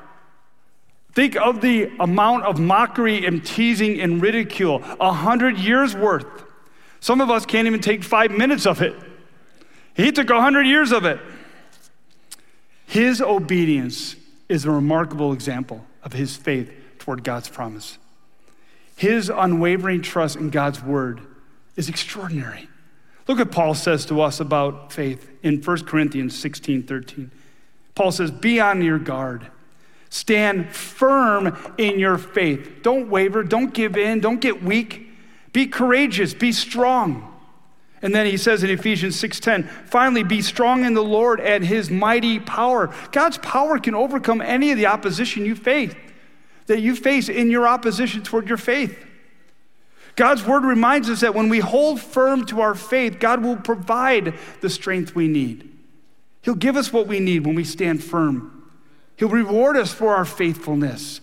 Think 1.18 1.35
of 1.35 1.61
the 1.61 1.90
amount 1.98 2.44
of 2.44 2.61
mockery 2.61 3.26
and 3.26 3.44
teasing 3.44 4.00
and 4.00 4.22
ridicule. 4.22 4.85
A 5.00 5.12
hundred 5.12 5.59
years 5.59 5.92
worth. 5.92 6.44
Some 7.00 7.20
of 7.20 7.28
us 7.28 7.44
can't 7.44 7.66
even 7.66 7.81
take 7.81 8.04
five 8.04 8.31
minutes 8.31 8.66
of 8.66 8.83
it. 8.83 8.94
He 9.96 10.12
took 10.12 10.31
a 10.31 10.40
hundred 10.40 10.68
years 10.68 10.92
of 10.92 11.04
it. 11.04 11.18
His 12.87 13.20
obedience 13.20 14.14
is 14.48 14.64
a 14.64 14.70
remarkable 14.70 15.33
example 15.33 15.85
of 16.04 16.12
his 16.12 16.37
faith 16.37 16.72
toward 17.00 17.24
God's 17.24 17.48
promise. 17.48 17.98
His 18.94 19.28
unwavering 19.28 20.02
trust 20.02 20.37
in 20.37 20.50
God's 20.50 20.81
word 20.85 21.20
is 21.74 21.88
extraordinary. 21.88 22.68
Look 23.26 23.38
what 23.38 23.50
Paul 23.50 23.74
says 23.74 24.07
to 24.07 24.20
us 24.20 24.38
about 24.38 24.92
faith 24.92 25.28
in 25.42 25.62
1 25.62 25.85
Corinthians 25.85 26.38
16 26.38 26.85
13. 26.85 27.33
Paul 27.96 28.12
says, 28.12 28.31
Be 28.31 28.61
on 28.61 28.83
your 28.83 29.00
guard. 29.00 29.48
Stand 30.11 30.75
firm 30.75 31.57
in 31.77 31.99
your 31.99 32.18
faith. 32.18 32.83
Don't 32.83 33.09
waver, 33.09 33.42
don't 33.42 33.75
give 33.75 33.97
in, 33.97 34.21
don't 34.21 34.40
get 34.40 34.62
weak. 34.62 35.09
Be 35.53 35.66
courageous, 35.66 36.35
be 36.35 36.53
strong. 36.53 37.35
And 38.01 38.14
then 38.14 38.27
he 38.27 38.37
says 38.37 38.62
in 38.62 38.71
Ephesians 38.71 39.16
6:10, 39.16 39.68
finally 39.87 40.23
be 40.23 40.40
strong 40.40 40.85
in 40.85 40.94
the 40.94 41.03
Lord 41.03 41.40
and 41.40 41.64
his 41.64 41.90
mighty 41.90 42.38
power. 42.38 42.94
God's 43.12 43.38
power 43.38 43.79
can 43.79 43.94
overcome 43.94 44.40
any 44.40 44.71
of 44.71 44.79
the 44.79 44.87
opposition 44.87 45.44
you 45.44 45.55
face 45.55 45.94
that 46.68 46.81
you 46.81 46.94
face 46.94 47.29
in 47.29 47.51
your 47.51 47.66
opposition 47.66 48.23
toward 48.23 48.47
your 48.47 48.59
faith. 48.59 49.05
God's 50.16 50.44
word 50.44 50.64
reminds 50.64 51.09
us 51.11 51.21
that 51.21 51.35
when 51.35 51.49
we 51.49 51.61
hold 51.61 52.01
firm 52.01 52.44
to 52.47 52.61
our 52.61 52.75
faith, 52.75 53.18
God 53.18 53.42
will 53.42 53.57
provide 53.57 54.35
the 54.61 54.71
strength 54.71 55.14
we 55.14 55.29
need. 55.29 55.68
He'll 56.42 56.55
give 56.55 56.77
us 56.77 56.92
what 56.92 57.07
we 57.07 57.21
need 57.21 57.47
when 57.47 57.55
we 57.55 57.64
stand 57.64 58.05
firm. 58.05 58.58
He'll 59.18 59.28
reward 59.28 59.76
us 59.76 59.92
for 59.92 60.14
our 60.14 60.24
faithfulness. 60.24 61.20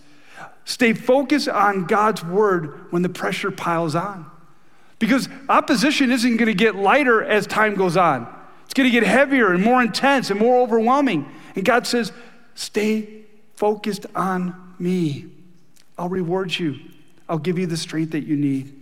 Stay 0.65 0.93
focused 0.93 1.49
on 1.49 1.85
God's 1.85 2.23
word 2.23 2.91
when 2.91 3.01
the 3.01 3.09
pressure 3.09 3.51
piles 3.51 3.95
on. 3.95 4.29
Because 4.99 5.29
opposition 5.49 6.11
isn't 6.11 6.37
going 6.37 6.47
to 6.47 6.53
get 6.53 6.75
lighter 6.75 7.23
as 7.23 7.47
time 7.47 7.75
goes 7.75 7.97
on. 7.97 8.27
It's 8.65 8.73
going 8.73 8.89
to 8.89 8.91
get 8.91 9.03
heavier 9.03 9.53
and 9.53 9.63
more 9.63 9.81
intense 9.81 10.29
and 10.29 10.39
more 10.39 10.61
overwhelming. 10.61 11.29
And 11.55 11.63
God 11.63 11.87
says, 11.87 12.11
stay 12.55 13.23
focused 13.55 14.05
on 14.15 14.73
me. 14.79 15.27
I'll 15.97 16.09
reward 16.09 16.57
you. 16.57 16.79
I'll 17.29 17.37
give 17.37 17.57
you 17.57 17.67
the 17.67 17.77
strength 17.77 18.11
that 18.11 18.25
you 18.25 18.35
need. 18.35 18.73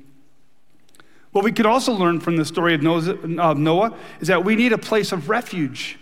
What 1.31 1.43
we 1.43 1.51
could 1.51 1.65
also 1.65 1.93
learn 1.93 2.19
from 2.19 2.37
the 2.37 2.45
story 2.45 2.75
of 2.75 2.81
Noah 2.81 3.97
is 4.19 4.27
that 4.27 4.43
we 4.43 4.55
need 4.55 4.73
a 4.73 4.77
place 4.77 5.11
of 5.11 5.29
refuge. 5.29 5.99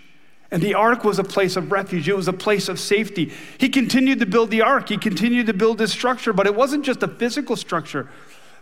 And 0.52 0.62
the 0.62 0.74
ark 0.74 1.06
was 1.06 1.18
a 1.18 1.24
place 1.24 1.56
of 1.56 1.72
refuge, 1.72 2.10
it 2.10 2.16
was 2.16 2.28
a 2.28 2.34
place 2.34 2.68
of 2.68 2.78
safety. 2.78 3.32
He 3.58 3.70
continued 3.70 4.20
to 4.20 4.26
build 4.26 4.52
the 4.52 4.62
ark, 4.62 4.90
he 4.90 4.98
continued 4.98 5.48
to 5.48 5.54
build 5.54 5.78
this 5.78 5.94
structure, 5.94 6.34
but 6.34 6.46
it 6.46 6.54
wasn't 6.54 6.86
just 6.86 7.02
a 7.02 7.08
physical 7.08 7.56
structure, 7.56 8.10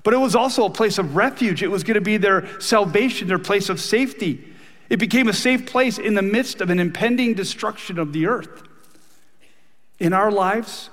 but 0.04 0.14
it 0.14 0.18
was 0.18 0.36
also 0.36 0.66
a 0.66 0.70
place 0.70 1.00
of 1.00 1.16
refuge. 1.16 1.64
It 1.64 1.72
was 1.72 1.84
going 1.84 1.96
to 1.96 2.02
be 2.02 2.18
their 2.18 2.48
salvation, 2.62 3.28
their 3.28 3.40
place 3.40 3.70
of 3.70 3.82
safety. 3.82 4.54
It 4.90 4.98
became 4.98 5.28
a 5.28 5.34
safe 5.34 5.66
place 5.66 5.98
in 5.98 6.14
the 6.14 6.22
midst 6.22 6.62
of 6.62 6.70
an 6.70 6.80
impending 6.80 7.34
destruction 7.34 7.98
of 7.98 8.14
the 8.14 8.28
earth. 8.28 8.64
In 10.00 10.14
our 10.14 10.32
lives, 10.32 10.90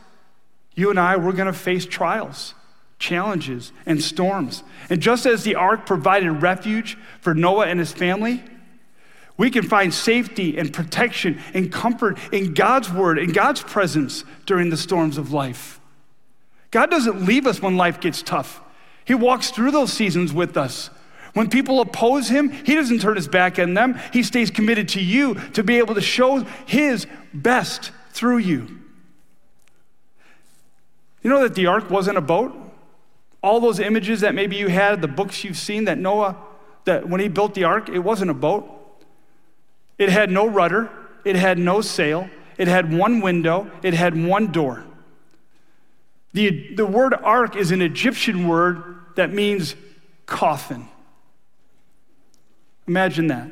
you 0.74 0.90
and 0.90 0.98
I, 0.98 1.16
we're 1.16 1.32
going 1.32 1.46
to 1.46 1.52
face 1.52 1.86
trials, 1.86 2.54
challenges, 2.98 3.70
and 3.84 4.02
storms. 4.02 4.62
And 4.90 5.00
just 5.00 5.26
as 5.26 5.44
the 5.44 5.54
ark 5.54 5.86
provided 5.86 6.32
refuge 6.32 6.98
for 7.20 7.34
Noah 7.34 7.66
and 7.66 7.78
his 7.78 7.92
family, 7.92 8.42
we 9.36 9.50
can 9.50 9.62
find 9.62 9.92
safety 9.92 10.56
and 10.56 10.72
protection 10.72 11.40
and 11.52 11.70
comfort 11.70 12.18
in 12.32 12.54
God's 12.54 12.90
word, 12.90 13.18
in 13.18 13.32
God's 13.32 13.62
presence 13.62 14.24
during 14.46 14.70
the 14.70 14.76
storms 14.76 15.18
of 15.18 15.32
life. 15.32 15.80
God 16.70 16.90
doesn't 16.90 17.24
leave 17.24 17.46
us 17.46 17.60
when 17.60 17.76
life 17.76 18.00
gets 18.00 18.22
tough. 18.22 18.60
He 19.04 19.14
walks 19.14 19.50
through 19.50 19.70
those 19.70 19.92
seasons 19.92 20.32
with 20.32 20.56
us. 20.56 20.90
When 21.34 21.50
people 21.50 21.80
oppose 21.80 22.28
him, 22.28 22.48
he 22.50 22.74
doesn't 22.74 23.00
turn 23.00 23.16
his 23.16 23.28
back 23.28 23.58
on 23.58 23.74
them. 23.74 24.00
He 24.12 24.22
stays 24.22 24.50
committed 24.50 24.88
to 24.90 25.02
you 25.02 25.34
to 25.52 25.62
be 25.62 25.76
able 25.78 25.94
to 25.94 26.00
show 26.00 26.38
his 26.64 27.06
best 27.34 27.92
through 28.10 28.38
you. 28.38 28.66
You 31.22 31.30
know 31.30 31.42
that 31.42 31.54
the 31.54 31.66
ark 31.66 31.90
wasn't 31.90 32.16
a 32.16 32.22
boat? 32.22 32.56
All 33.42 33.60
those 33.60 33.80
images 33.80 34.22
that 34.22 34.34
maybe 34.34 34.56
you 34.56 34.68
had, 34.68 35.02
the 35.02 35.08
books 35.08 35.44
you've 35.44 35.58
seen 35.58 35.84
that 35.84 35.98
Noah, 35.98 36.36
that 36.84 37.08
when 37.08 37.20
he 37.20 37.28
built 37.28 37.54
the 37.54 37.64
ark, 37.64 37.88
it 37.90 37.98
wasn't 37.98 38.30
a 38.30 38.34
boat. 38.34 38.75
It 39.98 40.08
had 40.08 40.30
no 40.30 40.46
rudder, 40.46 40.90
it 41.24 41.36
had 41.36 41.58
no 41.58 41.80
sail, 41.80 42.28
it 42.58 42.68
had 42.68 42.92
one 42.92 43.20
window, 43.20 43.70
it 43.82 43.94
had 43.94 44.16
one 44.16 44.52
door. 44.52 44.84
The, 46.32 46.74
the 46.74 46.86
word 46.86 47.14
ark 47.14 47.56
is 47.56 47.70
an 47.70 47.80
Egyptian 47.80 48.46
word 48.46 48.82
that 49.16 49.32
means 49.32 49.74
coffin. 50.26 50.88
Imagine 52.86 53.28
that. 53.28 53.50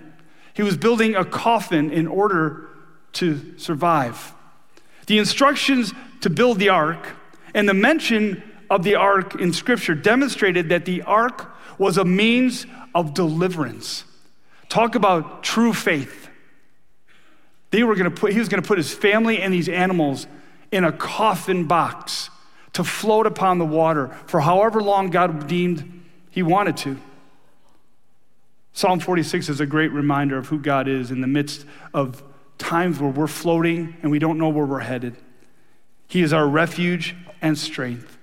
He 0.52 0.62
was 0.62 0.76
building 0.76 1.16
a 1.16 1.24
coffin 1.24 1.90
in 1.90 2.06
order 2.06 2.68
to 3.14 3.58
survive. 3.58 4.32
The 5.06 5.18
instructions 5.18 5.92
to 6.20 6.30
build 6.30 6.58
the 6.58 6.68
ark 6.68 7.06
and 7.54 7.68
the 7.68 7.74
mention 7.74 8.42
of 8.70 8.82
the 8.82 8.94
ark 8.94 9.40
in 9.40 9.52
Scripture 9.52 9.94
demonstrated 9.94 10.68
that 10.68 10.84
the 10.84 11.02
ark 11.02 11.54
was 11.78 11.98
a 11.98 12.04
means 12.04 12.66
of 12.94 13.14
deliverance. 13.14 14.04
Talk 14.68 14.94
about 14.94 15.42
true 15.42 15.72
faith. 15.72 16.23
They 17.74 17.82
were 17.82 17.96
going 17.96 18.08
to 18.08 18.16
put, 18.16 18.32
he 18.32 18.38
was 18.38 18.48
going 18.48 18.62
to 18.62 18.68
put 18.68 18.78
his 18.78 18.94
family 18.94 19.42
and 19.42 19.52
these 19.52 19.68
animals 19.68 20.28
in 20.70 20.84
a 20.84 20.92
coffin 20.92 21.64
box 21.64 22.30
to 22.74 22.84
float 22.84 23.26
upon 23.26 23.58
the 23.58 23.64
water 23.64 24.16
for 24.26 24.38
however 24.38 24.80
long 24.80 25.10
God 25.10 25.48
deemed 25.48 26.04
he 26.30 26.44
wanted 26.44 26.76
to. 26.76 27.00
Psalm 28.74 29.00
46 29.00 29.48
is 29.48 29.58
a 29.58 29.66
great 29.66 29.90
reminder 29.90 30.38
of 30.38 30.46
who 30.46 30.60
God 30.60 30.86
is 30.86 31.10
in 31.10 31.20
the 31.20 31.26
midst 31.26 31.66
of 31.92 32.22
times 32.58 33.00
where 33.00 33.10
we're 33.10 33.26
floating 33.26 33.96
and 34.02 34.12
we 34.12 34.20
don't 34.20 34.38
know 34.38 34.50
where 34.50 34.66
we're 34.66 34.78
headed. 34.78 35.16
He 36.06 36.22
is 36.22 36.32
our 36.32 36.46
refuge 36.46 37.16
and 37.42 37.58
strength, 37.58 38.18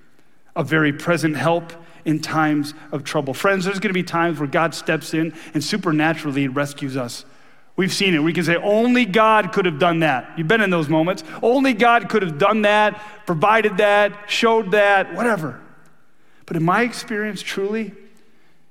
a 0.56 0.64
very 0.64 0.94
present 0.94 1.36
help 1.36 1.74
in 2.06 2.20
times 2.20 2.72
of 2.90 3.04
trouble. 3.04 3.34
Friends, 3.34 3.66
there's 3.66 3.80
going 3.80 3.90
to 3.90 3.92
be 3.92 4.02
times 4.02 4.38
where 4.38 4.48
God 4.48 4.74
steps 4.74 5.12
in 5.12 5.34
and 5.52 5.62
supernaturally 5.62 6.48
rescues 6.48 6.96
us. 6.96 7.26
We've 7.74 7.92
seen 7.92 8.14
it. 8.14 8.18
We 8.18 8.32
can 8.32 8.44
say, 8.44 8.56
only 8.56 9.06
God 9.06 9.52
could 9.52 9.64
have 9.64 9.78
done 9.78 10.00
that. 10.00 10.30
You've 10.36 10.48
been 10.48 10.60
in 10.60 10.70
those 10.70 10.88
moments. 10.88 11.24
Only 11.42 11.72
God 11.72 12.08
could 12.08 12.22
have 12.22 12.38
done 12.38 12.62
that, 12.62 13.00
provided 13.26 13.78
that, 13.78 14.30
showed 14.30 14.72
that, 14.72 15.14
whatever. 15.14 15.60
But 16.44 16.56
in 16.56 16.64
my 16.64 16.82
experience, 16.82 17.40
truly, 17.40 17.94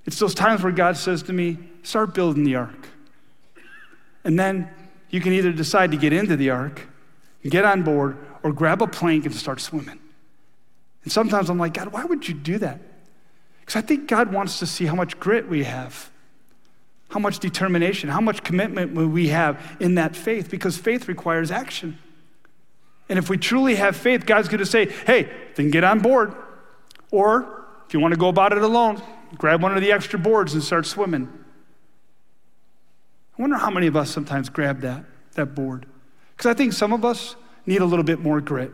it's 0.05 0.19
those 0.19 0.35
times 0.35 0.61
where 0.61 0.71
God 0.71 0.97
says 0.97 1.23
to 1.23 1.33
me, 1.33 1.57
start 1.83 2.13
building 2.13 2.43
the 2.43 2.55
ark. 2.55 2.87
And 4.23 4.39
then 4.39 4.69
you 5.09 5.19
can 5.19 5.33
either 5.33 5.51
decide 5.51 5.91
to 5.91 5.97
get 5.97 6.13
into 6.13 6.35
the 6.35 6.51
ark, 6.51 6.87
get 7.43 7.65
on 7.65 7.81
board, 7.81 8.17
or 8.43 8.53
grab 8.53 8.83
a 8.83 8.87
plank 8.87 9.25
and 9.25 9.33
start 9.33 9.59
swimming. 9.59 9.99
And 11.03 11.11
sometimes 11.11 11.49
I'm 11.49 11.57
like, 11.57 11.73
God, 11.73 11.87
why 11.87 12.05
would 12.05 12.27
you 12.27 12.35
do 12.35 12.59
that? 12.59 12.79
Because 13.61 13.75
I 13.75 13.81
think 13.81 14.07
God 14.07 14.31
wants 14.31 14.59
to 14.59 14.67
see 14.67 14.85
how 14.85 14.95
much 14.95 15.19
grit 15.19 15.47
we 15.47 15.63
have 15.63 16.11
how 17.11 17.19
much 17.19 17.39
determination, 17.39 18.09
how 18.09 18.21
much 18.21 18.41
commitment 18.41 18.93
will 18.93 19.07
we 19.07 19.27
have 19.27 19.75
in 19.81 19.95
that 19.95 20.15
faith, 20.15 20.49
because 20.49 20.77
faith 20.77 21.09
requires 21.09 21.51
action. 21.51 21.97
And 23.09 23.19
if 23.19 23.29
we 23.29 23.37
truly 23.37 23.75
have 23.75 23.97
faith, 23.97 24.25
God's 24.25 24.47
going 24.47 24.59
to 24.59 24.65
say, 24.65 24.85
hey, 25.05 25.29
then 25.55 25.71
get 25.71 25.83
on 25.83 25.99
board. 25.99 26.33
Or 27.11 27.65
if 27.85 27.93
you 27.93 27.99
want 27.99 28.13
to 28.13 28.17
go 28.17 28.29
about 28.29 28.53
it 28.53 28.61
alone, 28.61 29.01
grab 29.37 29.61
one 29.61 29.75
of 29.75 29.81
the 29.81 29.91
extra 29.91 30.17
boards 30.17 30.53
and 30.53 30.63
start 30.63 30.85
swimming. 30.85 31.27
I 33.37 33.41
wonder 33.41 33.57
how 33.57 33.71
many 33.71 33.87
of 33.87 33.97
us 33.97 34.09
sometimes 34.09 34.47
grab 34.47 34.79
that, 34.81 35.03
that 35.33 35.53
board. 35.53 35.87
Because 36.37 36.49
I 36.49 36.53
think 36.53 36.71
some 36.71 36.93
of 36.93 37.03
us 37.03 37.35
need 37.65 37.81
a 37.81 37.85
little 37.85 38.05
bit 38.05 38.21
more 38.21 38.39
grit. 38.39 38.71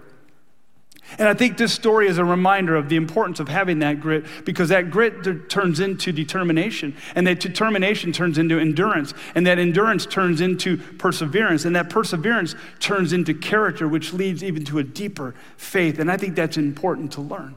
And 1.17 1.27
I 1.27 1.33
think 1.33 1.57
this 1.57 1.73
story 1.73 2.07
is 2.07 2.17
a 2.17 2.25
reminder 2.25 2.75
of 2.75 2.89
the 2.89 2.97
importance 2.97 3.39
of 3.39 3.47
having 3.47 3.79
that 3.79 4.01
grit 4.01 4.25
because 4.43 4.69
that 4.69 4.91
grit 4.91 5.49
turns 5.49 5.79
into 5.79 6.11
determination, 6.11 6.95
and 7.15 7.25
that 7.27 7.39
determination 7.39 8.11
turns 8.11 8.37
into 8.37 8.59
endurance, 8.59 9.13
and 9.33 9.47
that 9.47 9.57
endurance 9.57 10.05
turns 10.05 10.41
into 10.41 10.77
perseverance, 10.77 11.63
and 11.63 11.75
that 11.75 11.89
perseverance 11.89 12.55
turns 12.79 13.13
into 13.13 13.33
character, 13.33 13.87
which 13.87 14.11
leads 14.11 14.43
even 14.43 14.65
to 14.65 14.79
a 14.79 14.83
deeper 14.83 15.33
faith. 15.55 15.99
And 15.99 16.11
I 16.11 16.17
think 16.17 16.35
that's 16.35 16.57
important 16.57 17.13
to 17.13 17.21
learn. 17.21 17.55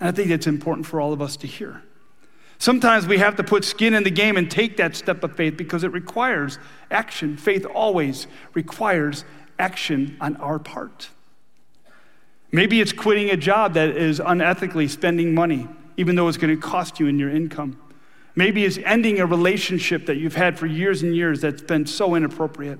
And 0.00 0.08
I 0.08 0.12
think 0.12 0.28
that's 0.28 0.46
important 0.46 0.86
for 0.86 1.00
all 1.00 1.12
of 1.12 1.22
us 1.22 1.36
to 1.38 1.46
hear. 1.46 1.82
Sometimes 2.58 3.06
we 3.06 3.18
have 3.18 3.36
to 3.36 3.44
put 3.44 3.64
skin 3.64 3.94
in 3.94 4.02
the 4.02 4.10
game 4.10 4.36
and 4.36 4.50
take 4.50 4.78
that 4.78 4.96
step 4.96 5.22
of 5.22 5.36
faith 5.36 5.56
because 5.56 5.84
it 5.84 5.92
requires 5.92 6.58
action. 6.90 7.36
Faith 7.36 7.64
always 7.64 8.26
requires 8.52 9.24
action 9.60 10.16
on 10.20 10.34
our 10.36 10.58
part. 10.58 11.10
Maybe 12.50 12.80
it's 12.80 12.92
quitting 12.92 13.30
a 13.30 13.36
job 13.36 13.74
that 13.74 13.90
is 13.90 14.20
unethically 14.20 14.88
spending 14.88 15.34
money, 15.34 15.68
even 15.96 16.16
though 16.16 16.28
it's 16.28 16.38
going 16.38 16.54
to 16.54 16.60
cost 16.60 16.98
you 16.98 17.06
in 17.06 17.18
your 17.18 17.30
income. 17.30 17.78
Maybe 18.34 18.64
it's 18.64 18.78
ending 18.78 19.20
a 19.20 19.26
relationship 19.26 20.06
that 20.06 20.16
you've 20.16 20.36
had 20.36 20.58
for 20.58 20.66
years 20.66 21.02
and 21.02 21.14
years 21.14 21.40
that's 21.40 21.62
been 21.62 21.86
so 21.86 22.14
inappropriate. 22.14 22.78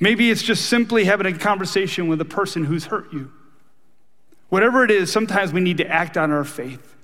Maybe 0.00 0.30
it's 0.30 0.42
just 0.42 0.66
simply 0.66 1.04
having 1.04 1.26
a 1.26 1.38
conversation 1.38 2.08
with 2.08 2.20
a 2.20 2.24
person 2.24 2.64
who's 2.64 2.86
hurt 2.86 3.12
you. 3.12 3.30
Whatever 4.48 4.84
it 4.84 4.90
is, 4.90 5.12
sometimes 5.12 5.52
we 5.52 5.60
need 5.60 5.78
to 5.78 5.86
act 5.86 6.16
on 6.16 6.30
our 6.30 6.44
faith. 6.44 6.94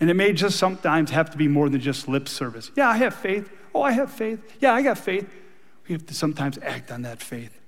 And 0.00 0.08
it 0.08 0.14
may 0.14 0.32
just 0.32 0.58
sometimes 0.58 1.10
have 1.10 1.30
to 1.30 1.36
be 1.36 1.48
more 1.48 1.68
than 1.68 1.80
just 1.80 2.08
lip 2.08 2.28
service. 2.28 2.70
Yeah, 2.74 2.88
I 2.88 2.96
have 2.96 3.14
faith. 3.14 3.50
Oh, 3.74 3.82
I 3.82 3.92
have 3.92 4.10
faith. 4.10 4.40
Yeah, 4.60 4.72
I 4.72 4.82
got 4.82 4.98
faith. 4.98 5.28
We 5.86 5.92
have 5.92 6.06
to 6.06 6.14
sometimes 6.14 6.58
act 6.62 6.90
on 6.90 7.02
that 7.02 7.22
faith. 7.22 7.59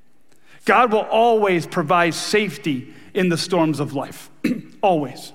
God 0.64 0.92
will 0.92 1.00
always 1.00 1.66
provide 1.66 2.14
safety 2.14 2.94
in 3.14 3.28
the 3.28 3.38
storms 3.38 3.80
of 3.80 3.92
life. 3.92 4.30
always. 4.82 5.32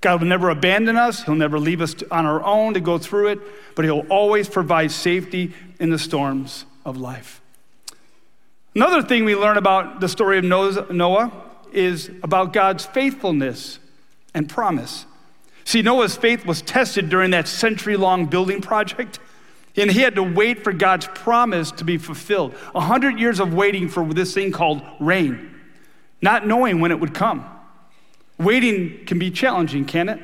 God 0.00 0.20
will 0.20 0.28
never 0.28 0.48
abandon 0.50 0.96
us. 0.96 1.24
He'll 1.24 1.34
never 1.34 1.58
leave 1.58 1.80
us 1.80 1.94
on 2.10 2.24
our 2.24 2.42
own 2.44 2.74
to 2.74 2.80
go 2.80 2.98
through 2.98 3.28
it, 3.28 3.40
but 3.74 3.84
He'll 3.84 4.06
always 4.08 4.48
provide 4.48 4.90
safety 4.90 5.52
in 5.80 5.90
the 5.90 5.98
storms 5.98 6.64
of 6.84 6.96
life. 6.96 7.40
Another 8.74 9.02
thing 9.02 9.24
we 9.24 9.34
learn 9.34 9.56
about 9.56 10.00
the 10.00 10.08
story 10.08 10.38
of 10.38 10.44
Noah 10.44 11.32
is 11.72 12.10
about 12.22 12.52
God's 12.52 12.86
faithfulness 12.86 13.78
and 14.34 14.48
promise. 14.48 15.04
See, 15.64 15.82
Noah's 15.82 16.16
faith 16.16 16.46
was 16.46 16.62
tested 16.62 17.08
during 17.08 17.32
that 17.32 17.48
century 17.48 17.96
long 17.96 18.26
building 18.26 18.60
project, 18.60 19.18
and 19.78 19.90
he 19.90 20.00
had 20.00 20.14
to 20.16 20.22
wait 20.22 20.64
for 20.64 20.72
God's 20.72 21.06
promise 21.08 21.70
to 21.72 21.84
be 21.84 21.98
fulfilled. 21.98 22.54
A 22.74 22.80
hundred 22.80 23.18
years 23.18 23.40
of 23.40 23.54
waiting 23.54 23.88
for 23.88 24.04
this 24.12 24.34
thing 24.34 24.52
called 24.52 24.82
rain, 24.98 25.54
not 26.20 26.46
knowing 26.46 26.80
when 26.80 26.90
it 26.90 27.00
would 27.00 27.14
come. 27.14 27.48
Waiting 28.38 29.04
can 29.06 29.18
be 29.18 29.30
challenging, 29.30 29.84
can 29.84 30.08
it? 30.08 30.20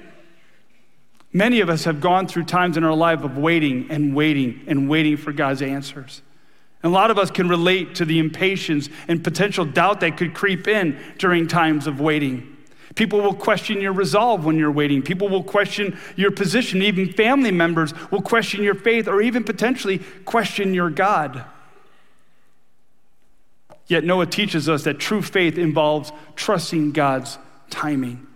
Many 1.33 1.61
of 1.61 1.69
us 1.69 1.85
have 1.85 2.01
gone 2.01 2.29
through 2.29 2.45
times 2.45 2.77
in 2.77 2.85
our 2.85 2.95
life 2.95 3.25
of 3.25 3.37
waiting 3.37 3.91
and 3.91 4.15
waiting 4.15 4.63
and 4.69 4.89
waiting 4.89 5.17
for 5.17 5.33
God's 5.33 5.63
answers. 5.63 6.23
And 6.83 6.93
a 6.93 6.95
lot 6.95 7.11
of 7.11 7.19
us 7.19 7.31
can 7.31 7.49
relate 7.49 7.97
to 7.97 8.05
the 8.05 8.21
impatience 8.21 8.89
and 9.09 9.25
potential 9.25 9.65
doubt 9.65 10.01
that 10.01 10.17
could 10.17 10.35
creep 10.35 10.69
in 10.69 10.97
during 11.19 11.49
times 11.49 11.87
of 11.87 12.01
waiting. 12.01 12.54
People 12.95 13.21
will 13.21 13.35
question 13.35 13.81
your 13.81 13.93
resolve 13.93 14.45
when 14.45 14.57
you're 14.57 14.71
waiting. 14.71 15.03
People 15.03 15.29
will 15.29 15.43
question 15.43 15.99
your 16.17 16.31
position. 16.31 16.83
Even 16.83 17.13
family 17.13 17.51
members 17.51 17.93
will 18.11 18.23
question 18.23 18.63
your 18.63 18.75
faith 18.75 19.09
or 19.09 19.21
even 19.21 19.45
potentially 19.45 20.01
question 20.25 20.75
your 20.75 20.91
God. 20.91 21.45
Yet 23.87 24.05
Noah 24.05 24.27
teaches 24.27 24.69
us 24.69 24.85
that 24.85 24.99
true 24.99 25.23
faith 25.23 25.59
involves 25.59 26.13
trusting 26.37 26.93
God's 26.93 27.39
timing. 27.71 28.27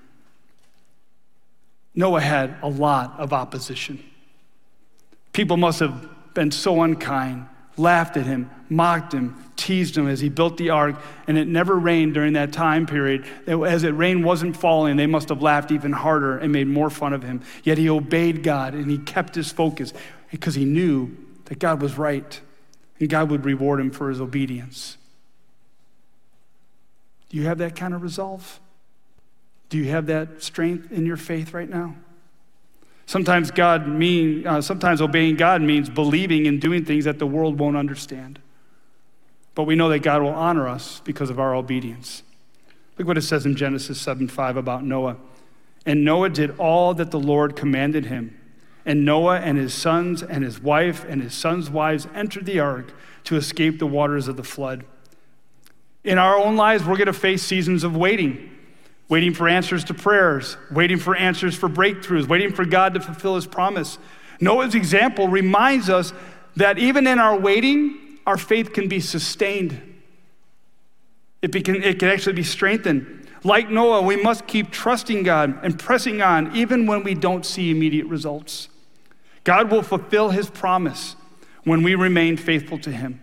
Noah 1.94 2.20
had 2.20 2.56
a 2.62 2.68
lot 2.68 3.18
of 3.18 3.32
opposition. 3.32 4.02
People 5.32 5.56
must 5.56 5.80
have 5.80 6.08
been 6.34 6.50
so 6.50 6.82
unkind 6.82 7.46
laughed 7.78 8.16
at 8.16 8.26
him, 8.26 8.50
mocked 8.70 9.12
him, 9.12 9.34
teased 9.56 9.96
him 9.96 10.06
as 10.06 10.20
he 10.20 10.28
built 10.28 10.56
the 10.56 10.70
ark, 10.70 10.96
and 11.26 11.38
it 11.38 11.48
never 11.48 11.74
rained 11.78 12.14
during 12.14 12.34
that 12.34 12.52
time 12.52 12.86
period. 12.86 13.26
As 13.46 13.84
it 13.84 13.90
rain 13.90 14.22
wasn't 14.22 14.56
falling, 14.56 14.96
they 14.96 15.06
must 15.06 15.28
have 15.28 15.42
laughed 15.42 15.70
even 15.70 15.92
harder 15.92 16.38
and 16.38 16.52
made 16.52 16.68
more 16.68 16.90
fun 16.90 17.12
of 17.12 17.22
him. 17.22 17.42
Yet 17.64 17.78
he 17.78 17.88
obeyed 17.88 18.42
God 18.42 18.74
and 18.74 18.90
he 18.90 18.98
kept 18.98 19.34
his 19.34 19.50
focus 19.50 19.92
because 20.30 20.54
he 20.54 20.64
knew 20.64 21.16
that 21.46 21.58
God 21.58 21.80
was 21.82 21.96
right 21.98 22.40
and 23.00 23.08
God 23.08 23.30
would 23.30 23.44
reward 23.44 23.80
him 23.80 23.90
for 23.90 24.08
his 24.08 24.20
obedience. 24.20 24.96
Do 27.28 27.36
you 27.36 27.44
have 27.44 27.58
that 27.58 27.76
kind 27.76 27.94
of 27.94 28.02
resolve? 28.02 28.60
Do 29.68 29.76
you 29.76 29.90
have 29.90 30.06
that 30.06 30.42
strength 30.42 30.90
in 30.92 31.04
your 31.04 31.16
faith 31.16 31.52
right 31.52 31.68
now? 31.68 31.94
Sometimes 33.06 33.50
God 33.50 33.88
mean, 33.88 34.46
uh, 34.46 34.60
sometimes 34.60 35.00
obeying 35.00 35.36
God 35.36 35.62
means 35.62 35.88
believing 35.88 36.46
and 36.46 36.60
doing 36.60 36.84
things 36.84 37.06
that 37.06 37.18
the 37.18 37.26
world 37.26 37.58
won't 37.58 37.76
understand. 37.76 38.38
But 39.58 39.64
we 39.64 39.74
know 39.74 39.88
that 39.88 40.04
God 40.04 40.22
will 40.22 40.28
honor 40.28 40.68
us 40.68 41.02
because 41.02 41.30
of 41.30 41.40
our 41.40 41.52
obedience. 41.52 42.22
Look 42.96 43.08
what 43.08 43.18
it 43.18 43.22
says 43.22 43.44
in 43.44 43.56
Genesis 43.56 44.00
7 44.00 44.28
5 44.28 44.56
about 44.56 44.84
Noah. 44.84 45.16
And 45.84 46.04
Noah 46.04 46.28
did 46.28 46.56
all 46.60 46.94
that 46.94 47.10
the 47.10 47.18
Lord 47.18 47.56
commanded 47.56 48.04
him. 48.04 48.38
And 48.86 49.04
Noah 49.04 49.40
and 49.40 49.58
his 49.58 49.74
sons 49.74 50.22
and 50.22 50.44
his 50.44 50.60
wife 50.62 51.04
and 51.08 51.20
his 51.20 51.34
sons' 51.34 51.70
wives 51.70 52.06
entered 52.14 52.46
the 52.46 52.60
ark 52.60 52.92
to 53.24 53.34
escape 53.34 53.80
the 53.80 53.86
waters 53.88 54.28
of 54.28 54.36
the 54.36 54.44
flood. 54.44 54.84
In 56.04 56.18
our 56.18 56.36
own 56.36 56.54
lives, 56.54 56.84
we're 56.84 56.96
going 56.96 57.06
to 57.06 57.12
face 57.12 57.42
seasons 57.42 57.82
of 57.82 57.96
waiting 57.96 58.56
waiting 59.08 59.34
for 59.34 59.48
answers 59.48 59.82
to 59.82 59.94
prayers, 59.94 60.56
waiting 60.70 60.98
for 60.98 61.16
answers 61.16 61.56
for 61.56 61.68
breakthroughs, 61.68 62.28
waiting 62.28 62.52
for 62.52 62.64
God 62.64 62.94
to 62.94 63.00
fulfill 63.00 63.34
his 63.34 63.46
promise. 63.46 63.98
Noah's 64.40 64.76
example 64.76 65.26
reminds 65.26 65.90
us 65.90 66.12
that 66.54 66.78
even 66.78 67.08
in 67.08 67.18
our 67.18 67.36
waiting, 67.36 68.07
our 68.28 68.36
faith 68.36 68.74
can 68.74 68.88
be 68.88 69.00
sustained. 69.00 69.80
It, 71.40 71.64
can, 71.64 71.82
it 71.82 71.98
can 71.98 72.08
actually 72.10 72.34
be 72.34 72.42
strengthened. 72.42 73.26
Like 73.42 73.70
Noah, 73.70 74.02
we 74.02 74.22
must 74.22 74.46
keep 74.46 74.70
trusting 74.70 75.22
God 75.22 75.58
and 75.64 75.78
pressing 75.78 76.20
on 76.20 76.54
even 76.54 76.86
when 76.86 77.04
we 77.04 77.14
don't 77.14 77.46
see 77.46 77.70
immediate 77.70 78.04
results. 78.04 78.68
God 79.44 79.70
will 79.70 79.82
fulfill 79.82 80.28
his 80.28 80.50
promise 80.50 81.16
when 81.64 81.82
we 81.82 81.94
remain 81.94 82.36
faithful 82.36 82.78
to 82.80 82.92
him. 82.92 83.22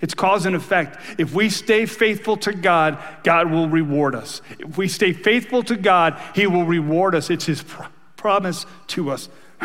It's 0.00 0.14
cause 0.14 0.46
and 0.46 0.54
effect. 0.54 1.00
If 1.18 1.34
we 1.34 1.50
stay 1.50 1.84
faithful 1.84 2.36
to 2.36 2.52
God, 2.52 3.02
God 3.24 3.50
will 3.50 3.68
reward 3.68 4.14
us. 4.14 4.40
If 4.60 4.78
we 4.78 4.86
stay 4.86 5.12
faithful 5.12 5.64
to 5.64 5.74
God, 5.76 6.20
He 6.34 6.46
will 6.46 6.64
reward 6.64 7.16
us. 7.16 7.30
It's 7.30 7.46
His 7.46 7.62
pr- 7.62 7.84
promise 8.16 8.66
to 8.88 9.10
us. 9.10 9.28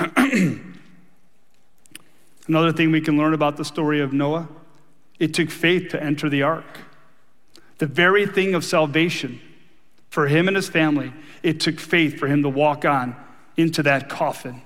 Another 2.48 2.72
thing 2.72 2.92
we 2.92 3.02
can 3.02 3.18
learn 3.18 3.34
about 3.34 3.58
the 3.58 3.66
story 3.66 4.00
of 4.00 4.14
Noah 4.14 4.48
it 5.20 5.34
took 5.34 5.50
faith 5.50 5.90
to 5.90 6.02
enter 6.02 6.30
the 6.30 6.44
ark. 6.44 6.80
The 7.78 7.86
very 7.86 8.26
thing 8.26 8.56
of 8.56 8.66
salvation 8.66 9.40
for 10.10 10.28
him 10.28 10.48
and 10.48 10.56
his 10.56 10.70
family, 10.70 11.14
it 11.44 11.60
took 11.60 11.80
faith 11.80 12.18
for 12.18 12.28
him 12.28 12.44
to 12.44 12.50
walk 12.50 12.84
on 12.86 13.16
into 13.58 13.84
that 13.84 14.10
coffin. 14.10 14.62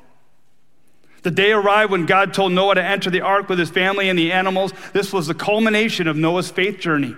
The 1.24 1.32
day 1.32 1.52
arrived 1.52 1.92
when 1.92 2.06
God 2.06 2.34
told 2.34 2.52
Noah 2.52 2.76
to 2.76 2.84
enter 2.84 3.10
the 3.10 3.22
ark 3.22 3.50
with 3.50 3.58
his 3.58 3.70
family 3.70 4.10
and 4.10 4.20
the 4.20 4.32
animals. 4.32 4.74
This 4.92 5.14
was 5.14 5.28
the 5.28 5.34
culmination 5.34 6.08
of 6.08 6.18
Noah's 6.18 6.52
faith 6.52 6.80
journey. 6.80 7.16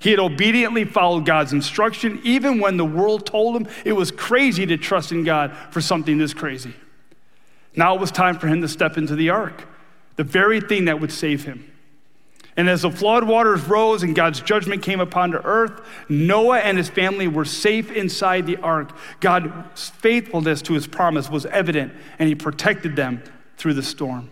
He 0.00 0.10
had 0.10 0.18
obediently 0.18 0.84
followed 0.84 1.26
God's 1.26 1.52
instruction, 1.52 2.20
even 2.24 2.58
when 2.58 2.76
the 2.76 2.84
world 2.84 3.26
told 3.26 3.56
him 3.56 3.68
it 3.84 3.92
was 3.92 4.10
crazy 4.10 4.66
to 4.66 4.76
trust 4.76 5.12
in 5.12 5.24
God 5.24 5.56
for 5.70 5.80
something 5.80 6.18
this 6.18 6.34
crazy. 6.34 6.74
Now 7.76 7.94
it 7.94 8.00
was 8.00 8.10
time 8.10 8.38
for 8.38 8.46
him 8.46 8.60
to 8.62 8.68
step 8.68 8.96
into 8.96 9.14
the 9.14 9.30
ark, 9.30 9.64
the 10.16 10.24
very 10.24 10.60
thing 10.60 10.86
that 10.86 11.00
would 11.00 11.12
save 11.12 11.44
him. 11.44 11.70
And 12.56 12.68
as 12.68 12.82
the 12.82 12.90
flood 12.90 13.24
waters 13.24 13.64
rose 13.64 14.02
and 14.02 14.14
God's 14.14 14.40
judgment 14.40 14.82
came 14.82 15.00
upon 15.00 15.30
the 15.32 15.44
earth, 15.44 15.80
Noah 16.08 16.58
and 16.58 16.78
his 16.78 16.88
family 16.88 17.26
were 17.26 17.44
safe 17.44 17.90
inside 17.90 18.46
the 18.46 18.58
ark. 18.58 18.96
God's 19.20 19.88
faithfulness 19.90 20.62
to 20.62 20.74
his 20.74 20.86
promise 20.86 21.28
was 21.28 21.46
evident, 21.46 21.92
and 22.18 22.28
he 22.28 22.34
protected 22.34 22.94
them 22.94 23.22
through 23.56 23.74
the 23.74 23.82
storm. 23.82 24.30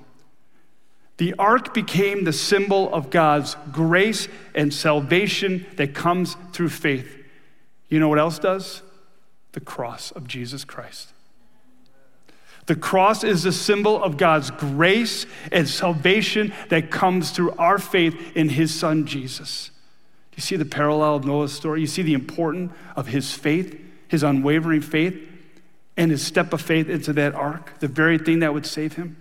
The 1.17 1.35
ark 1.39 1.75
became 1.75 2.25
the 2.25 2.33
symbol 2.33 2.93
of 2.95 3.11
God's 3.11 3.57
grace 3.71 4.29
and 4.55 4.73
salvation 4.73 5.67
that 5.77 5.95
comes 5.95 6.37
through 6.53 6.71
faith. 6.71 7.19
You 7.89 8.01
know 8.01 8.09
what 8.09 8.19
else 8.19 8.39
does? 8.39 8.83
The 9.53 9.61
cross 9.61 10.13
of 10.13 10.27
Jesus 10.27 10.65
Christ. 10.65 11.12
The 12.67 12.77
cross 12.77 13.25
is 13.25 13.43
the 13.43 13.53
symbol 13.53 14.03
of 14.03 14.17
God's 14.17 14.51
grace 14.51 15.27
and 15.51 15.69
salvation 15.69 16.53
that 16.69 16.91
comes 16.91 17.31
through 17.31 17.53
our 17.53 17.79
faith 17.79 18.37
in 18.37 18.51
his 18.51 18.73
son 18.73 19.07
Jesus. 19.07 19.71
Do 20.31 20.37
you 20.37 20.43
see 20.43 20.57
the 20.57 20.65
parallel 20.65 21.17
of 21.17 21.25
Noah's 21.25 21.53
story? 21.53 21.81
You 21.81 21.87
see 21.87 22.03
the 22.03 22.15
importance 22.15 22.73
of 22.95 23.09
his 23.09 23.35
faith, 23.35 23.79
his 24.09 24.23
unwavering 24.23 24.81
faith, 24.81 25.21
and 25.97 26.11
his 26.11 26.25
step 26.25 26.53
of 26.53 26.61
faith 26.61 26.89
into 26.89 27.13
that 27.15 27.35
ark, 27.35 27.79
the 27.81 27.89
very 27.89 28.17
thing 28.19 28.39
that 28.39 28.55
would 28.55 28.65
save 28.65 28.95
him. 28.95 29.17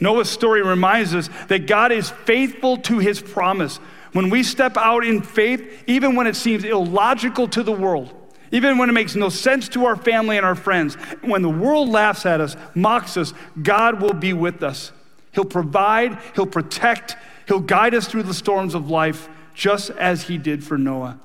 Noah's 0.00 0.30
story 0.30 0.62
reminds 0.62 1.14
us 1.14 1.28
that 1.48 1.66
God 1.66 1.92
is 1.92 2.10
faithful 2.10 2.76
to 2.78 2.98
his 2.98 3.20
promise. 3.20 3.78
When 4.12 4.28
we 4.28 4.42
step 4.42 4.76
out 4.76 5.04
in 5.04 5.22
faith, 5.22 5.84
even 5.86 6.14
when 6.16 6.26
it 6.26 6.36
seems 6.36 6.64
illogical 6.64 7.48
to 7.48 7.62
the 7.62 7.72
world, 7.72 8.14
even 8.52 8.76
when 8.76 8.90
it 8.90 8.92
makes 8.92 9.16
no 9.16 9.30
sense 9.30 9.68
to 9.70 9.86
our 9.86 9.96
family 9.96 10.36
and 10.36 10.46
our 10.46 10.54
friends, 10.54 10.94
when 11.22 11.42
the 11.42 11.48
world 11.48 11.88
laughs 11.88 12.26
at 12.26 12.40
us, 12.40 12.54
mocks 12.74 13.16
us, 13.16 13.32
God 13.60 14.00
will 14.00 14.12
be 14.12 14.34
with 14.34 14.62
us. 14.62 14.92
He'll 15.32 15.46
provide, 15.46 16.18
He'll 16.34 16.46
protect, 16.46 17.16
He'll 17.48 17.60
guide 17.60 17.94
us 17.94 18.06
through 18.06 18.24
the 18.24 18.34
storms 18.34 18.74
of 18.74 18.90
life, 18.90 19.28
just 19.54 19.90
as 19.90 20.24
He 20.24 20.36
did 20.36 20.62
for 20.62 20.76
Noah. 20.76 21.18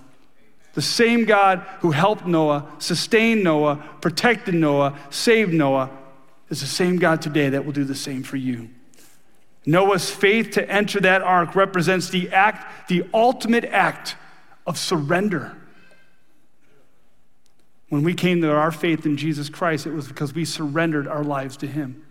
The 0.73 0.81
same 0.81 1.25
God 1.25 1.65
who 1.81 1.91
helped 1.91 2.25
Noah, 2.25 2.65
sustained 2.79 3.43
Noah, 3.43 3.83
protected 3.99 4.55
Noah, 4.55 4.97
saved 5.09 5.53
Noah, 5.53 5.89
is 6.49 6.61
the 6.61 6.67
same 6.67 6.97
God 6.97 7.21
today 7.21 7.49
that 7.49 7.65
will 7.65 7.73
do 7.73 7.83
the 7.83 7.95
same 7.95 8.23
for 8.23 8.37
you. 8.37 8.69
Noah's 9.65 10.09
faith 10.09 10.51
to 10.51 10.69
enter 10.71 11.01
that 11.01 11.21
ark 11.21 11.55
represents 11.55 12.09
the 12.09 12.29
act, 12.31 12.87
the 12.87 13.05
ultimate 13.13 13.65
act 13.65 14.15
of 14.65 14.77
surrender. 14.77 15.57
When 17.89 18.03
we 18.03 18.13
came 18.13 18.41
to 18.41 18.51
our 18.51 18.71
faith 18.71 19.05
in 19.05 19.17
Jesus 19.17 19.49
Christ, 19.49 19.85
it 19.87 19.93
was 19.93 20.07
because 20.07 20.33
we 20.33 20.45
surrendered 20.45 21.07
our 21.07 21.23
lives 21.23 21.57
to 21.57 21.67
Him. 21.67 22.03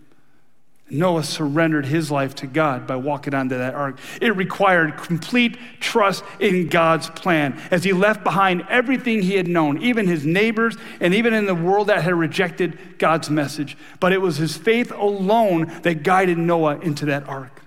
Noah 0.89 1.23
surrendered 1.23 1.85
his 1.85 2.09
life 2.09 2.33
to 2.35 2.47
God 2.47 2.87
by 2.87 2.95
walking 2.95 3.33
onto 3.33 3.57
that 3.57 3.75
ark. 3.75 3.99
It 4.21 4.35
required 4.35 4.97
complete 4.97 5.57
trust 5.81 6.23
in 6.39 6.67
God's 6.67 7.09
plan 7.09 7.61
as 7.71 7.83
he 7.83 7.91
left 7.91 8.23
behind 8.23 8.65
everything 8.69 9.21
he 9.21 9.35
had 9.35 9.49
known, 9.49 9.81
even 9.81 10.07
his 10.07 10.25
neighbors, 10.25 10.77
and 11.01 11.13
even 11.13 11.33
in 11.33 11.45
the 11.45 11.55
world 11.55 11.87
that 11.87 12.03
had 12.03 12.13
rejected 12.13 12.97
God's 12.99 13.29
message. 13.29 13.77
But 13.99 14.13
it 14.13 14.21
was 14.21 14.37
his 14.37 14.55
faith 14.55 14.91
alone 14.91 15.71
that 15.81 16.03
guided 16.03 16.37
Noah 16.37 16.79
into 16.79 17.05
that 17.07 17.27
ark, 17.27 17.61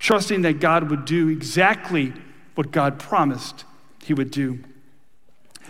trusting 0.00 0.42
that 0.42 0.58
God 0.58 0.90
would 0.90 1.04
do 1.04 1.28
exactly 1.28 2.12
what 2.56 2.72
God 2.72 2.98
promised 2.98 3.64
he 4.02 4.14
would 4.14 4.32
do. 4.32 4.58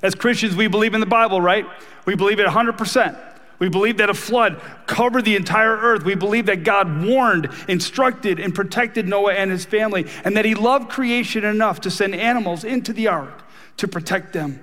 As 0.02 0.14
Christians, 0.14 0.56
we 0.56 0.66
believe 0.66 0.94
in 0.94 1.00
the 1.00 1.06
Bible, 1.06 1.40
right? 1.40 1.66
We 2.06 2.16
believe 2.16 2.40
it 2.40 2.46
100%. 2.46 3.16
We 3.58 3.68
believe 3.68 3.98
that 3.98 4.10
a 4.10 4.14
flood 4.14 4.60
covered 4.86 5.24
the 5.24 5.36
entire 5.36 5.76
earth. 5.76 6.02
We 6.02 6.16
believe 6.16 6.46
that 6.46 6.64
God 6.64 7.04
warned, 7.04 7.48
instructed, 7.68 8.40
and 8.40 8.52
protected 8.52 9.06
Noah 9.06 9.34
and 9.34 9.52
his 9.52 9.64
family, 9.64 10.06
and 10.24 10.36
that 10.36 10.44
he 10.44 10.56
loved 10.56 10.90
creation 10.90 11.44
enough 11.44 11.80
to 11.82 11.90
send 11.90 12.14
animals 12.16 12.64
into 12.64 12.92
the 12.92 13.06
ark 13.06 13.44
to 13.76 13.86
protect 13.86 14.32
them. 14.32 14.60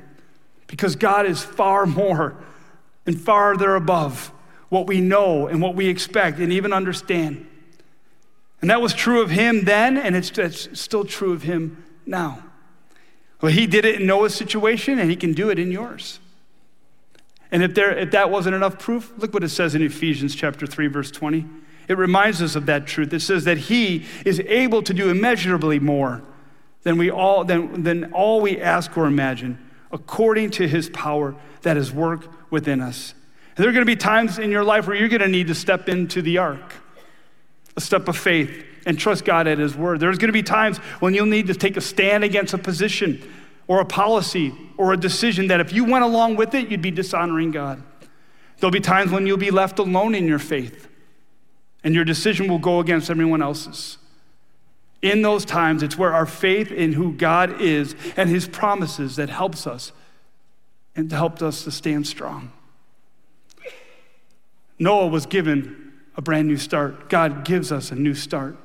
Because 0.68 0.98
God 0.98 1.26
is 1.26 1.42
far 1.42 1.86
more 1.86 2.36
and 3.06 3.20
farther 3.20 3.76
above 3.76 4.34
what 4.68 4.86
we 4.86 5.00
know 5.00 5.48
and 5.48 5.62
what 5.62 5.76
we 5.76 5.88
expect 5.88 6.40
and 6.40 6.52
even 6.52 6.74
understand. 6.74 7.48
And 8.62 8.70
that 8.70 8.82
was 8.82 8.94
true 8.94 9.22
of 9.22 9.30
him 9.30 9.64
then, 9.64 9.98
and 9.98 10.16
it's, 10.16 10.38
it's 10.38 10.80
still 10.80 11.06
true 11.06 11.32
of 11.32 11.44
him 11.44 11.84
now. 12.06 12.44
Well, 13.42 13.52
he 13.52 13.68
did 13.68 13.86
it 13.86 14.02
in 14.02 14.08
Noah's 14.08 14.36
situation, 14.36 15.00
and 15.00 15.10
he 15.10 15.16
can 15.16 15.34
do 15.34 15.50
it 15.50 15.60
in 15.60 15.72
yours. 15.72 16.20
And 17.52 17.64
if, 17.64 17.74
there, 17.74 17.98
if 17.98 18.12
that 18.12 18.30
wasn't 18.30 18.56
enough 18.56 18.78
proof, 18.78 19.12
look 19.18 19.34
what 19.34 19.44
it 19.44 19.50
says 19.50 19.76
in 19.76 19.82
Ephesians 19.82 20.36
chapter 20.36 20.68
3, 20.68 20.88
verse 20.88 21.10
20. 21.10 21.46
It 21.88 21.98
reminds 21.98 22.42
us 22.42 22.56
of 22.56 22.68
that 22.68 22.86
truth. 22.86 23.12
It 23.14 23.22
says 23.22 23.46
that 23.46 23.58
he 23.58 24.06
is 24.24 24.40
able 24.42 24.84
to 24.84 24.94
do 24.94 25.10
immeasurably 25.10 25.80
more 25.80 26.22
than, 26.84 26.98
we 26.98 27.10
all, 27.10 27.44
than, 27.44 27.84
than 27.84 28.14
all 28.14 28.42
we 28.42 28.62
ask 28.62 28.96
or 28.96 29.06
imagine, 29.06 29.58
according 29.92 30.52
to 30.52 30.68
his 30.68 30.90
power 30.90 31.36
that 31.64 31.78
is 31.78 31.92
work 31.92 32.28
within 32.52 32.82
us. 32.82 33.16
And 33.56 33.64
there 33.64 33.70
are 33.70 33.74
going 33.74 33.86
to 33.86 33.92
be 33.92 33.96
times 33.96 34.38
in 34.38 34.52
your 34.52 34.64
life 34.64 34.86
where 34.86 34.96
you're 34.96 35.10
going 35.10 35.22
to 35.22 35.28
need 35.28 35.48
to 35.48 35.56
step 35.56 35.90
into 35.90 36.22
the 36.22 36.38
ark, 36.38 36.76
a 37.76 37.82
step 37.82 38.08
of 38.08 38.16
faith, 38.16 38.66
and 38.90 38.98
trust 38.98 39.24
God 39.24 39.46
at 39.46 39.60
his 39.60 39.76
word. 39.76 40.00
There's 40.00 40.18
going 40.18 40.30
to 40.30 40.34
be 40.34 40.42
times 40.42 40.80
when 41.00 41.14
you'll 41.14 41.28
need 41.28 41.46
to 41.46 41.54
take 41.54 41.78
a 41.78 41.82
stand 41.82 42.24
against 42.24 42.56
a 42.56 42.58
position 42.58 43.22
or 43.68 43.82
a 43.82 43.86
policy 43.86 44.52
or 44.78 44.94
a 44.94 44.98
decision 44.98 45.50
that 45.50 45.60
if 45.60 45.72
you 45.72 45.86
went 45.86 46.04
along 46.04 46.38
with 46.38 46.56
it, 46.56 46.70
you'd 46.70 46.82
be 46.82 46.90
dishonoring 46.90 47.52
God. 47.52 47.84
There'll 48.58 48.72
be 48.72 48.80
times 48.80 49.12
when 49.12 49.28
you'll 49.28 49.38
be 49.38 49.52
left 49.52 49.78
alone 49.78 50.16
in 50.16 50.28
your 50.28 50.40
faith, 50.40 50.88
and 51.84 51.94
your 51.94 52.04
decision 52.04 52.48
will 52.48 52.58
go 52.58 52.80
against 52.80 53.12
everyone 53.12 53.44
else's. 53.44 54.00
In 55.04 55.22
those 55.22 55.46
times, 55.46 55.84
it's 55.84 55.96
where 55.96 56.12
our 56.12 56.26
faith 56.26 56.72
in 56.72 56.94
who 56.94 57.14
God 57.14 57.62
is 57.62 57.96
and 58.18 58.28
his 58.28 58.48
promises 58.48 59.18
that 59.18 59.30
helps 59.30 59.68
us 59.68 59.92
and 60.96 61.12
helped 61.12 61.44
us 61.44 61.64
to 61.66 61.70
stand 61.70 62.08
strong. 62.08 62.52
Noah 64.80 65.08
was 65.08 65.28
given 65.28 65.94
a 66.18 66.24
brand 66.24 66.48
new 66.48 66.58
start. 66.58 67.08
God 67.08 67.46
gives 67.46 67.72
us 67.72 67.92
a 67.92 67.96
new 67.96 68.16
start 68.16 68.58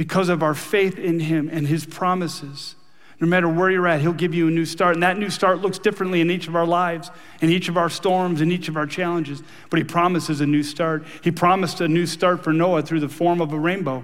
because 0.00 0.30
of 0.30 0.42
our 0.42 0.54
faith 0.54 0.98
in 0.98 1.20
him 1.20 1.50
and 1.52 1.66
his 1.66 1.84
promises. 1.84 2.74
No 3.20 3.26
matter 3.26 3.46
where 3.46 3.70
you're 3.70 3.86
at, 3.86 4.00
He'll 4.00 4.14
give 4.14 4.32
you 4.32 4.48
a 4.48 4.50
new 4.50 4.64
start. 4.64 4.94
And 4.94 5.02
that 5.02 5.18
new 5.18 5.28
start 5.28 5.60
looks 5.60 5.78
differently 5.78 6.22
in 6.22 6.30
each 6.30 6.48
of 6.48 6.56
our 6.56 6.64
lives, 6.64 7.10
in 7.42 7.50
each 7.50 7.68
of 7.68 7.76
our 7.76 7.90
storms, 7.90 8.40
in 8.40 8.50
each 8.50 8.68
of 8.68 8.78
our 8.78 8.86
challenges. 8.86 9.42
But 9.68 9.76
He 9.76 9.84
promises 9.84 10.40
a 10.40 10.46
new 10.46 10.62
start. 10.62 11.04
He 11.22 11.30
promised 11.30 11.82
a 11.82 11.86
new 11.86 12.06
start 12.06 12.42
for 12.42 12.50
Noah 12.50 12.80
through 12.80 13.00
the 13.00 13.10
form 13.10 13.42
of 13.42 13.52
a 13.52 13.58
rainbow 13.58 14.02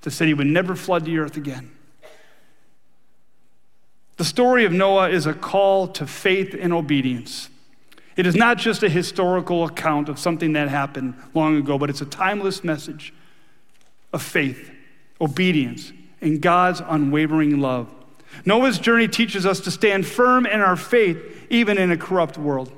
to 0.00 0.10
say 0.10 0.26
He 0.26 0.34
would 0.34 0.48
never 0.48 0.74
flood 0.74 1.04
the 1.04 1.18
earth 1.18 1.36
again. 1.36 1.70
The 4.16 4.24
story 4.24 4.64
of 4.64 4.72
Noah 4.72 5.08
is 5.08 5.24
a 5.24 5.34
call 5.34 5.86
to 5.86 6.04
faith 6.04 6.52
and 6.52 6.72
obedience. 6.72 7.48
It 8.16 8.26
is 8.26 8.34
not 8.34 8.58
just 8.58 8.82
a 8.82 8.88
historical 8.88 9.66
account 9.66 10.08
of 10.08 10.18
something 10.18 10.54
that 10.54 10.68
happened 10.68 11.14
long 11.32 11.56
ago, 11.56 11.78
but 11.78 11.90
it's 11.90 12.00
a 12.00 12.06
timeless 12.06 12.64
message 12.64 13.14
of 14.12 14.20
faith, 14.20 14.72
obedience, 15.20 15.92
and 16.20 16.40
God's 16.40 16.82
unwavering 16.86 17.60
love 17.60 17.94
Noah's 18.44 18.78
journey 18.78 19.08
teaches 19.08 19.46
us 19.46 19.60
to 19.60 19.70
stand 19.70 20.06
firm 20.06 20.46
in 20.46 20.60
our 20.60 20.76
faith, 20.76 21.46
even 21.50 21.78
in 21.78 21.90
a 21.90 21.96
corrupt 21.96 22.38
world. 22.38 22.72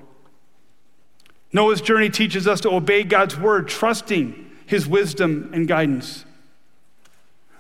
Noah's 1.53 1.81
journey 1.81 2.11
teaches 2.11 2.47
us 2.47 2.61
to 2.61 2.71
obey 2.71 3.03
God's 3.03 3.37
word, 3.37 3.69
trusting 3.69 4.51
his 4.67 4.87
wisdom 4.87 5.51
and 5.53 5.67
guidance. 5.67 6.25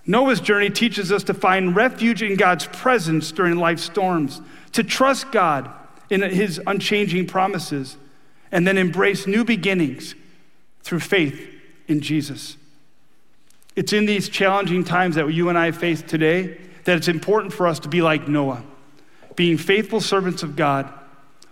Noah's 0.07 0.41
journey 0.41 0.71
teaches 0.71 1.13
us 1.13 1.25
to 1.25 1.35
find 1.35 1.75
refuge 1.75 2.23
in 2.23 2.37
God's 2.37 2.67
presence 2.67 3.33
during 3.33 3.57
life's 3.57 3.83
storms, 3.83 4.41
to 4.73 4.83
trust 4.83 5.31
God 5.33 5.71
in 6.09 6.23
his 6.23 6.61
unchanging 6.67 7.27
promises, 7.27 7.97
and 8.51 8.67
then 8.67 8.79
embrace 8.79 9.27
new 9.27 9.45
beginnings 9.45 10.15
through 10.83 11.01
faith 11.01 11.49
in 11.87 12.01
Jesus. 12.01 12.57
It's 13.77 13.93
in 13.93 14.07
these 14.07 14.29
challenging 14.29 14.85
times 14.85 15.15
that 15.15 15.33
you 15.33 15.49
and 15.49 15.59
I 15.59 15.71
face 15.71 16.03
today 16.03 16.59
that 16.85 16.97
it's 16.97 17.09
important 17.09 17.53
for 17.53 17.67
us 17.67 17.79
to 17.81 17.89
be 17.89 18.03
like 18.03 18.29
Noah, 18.29 18.63
being 19.37 19.57
faithful 19.57 20.01
servants 20.01 20.43
of 20.43 20.57
God, 20.57 20.93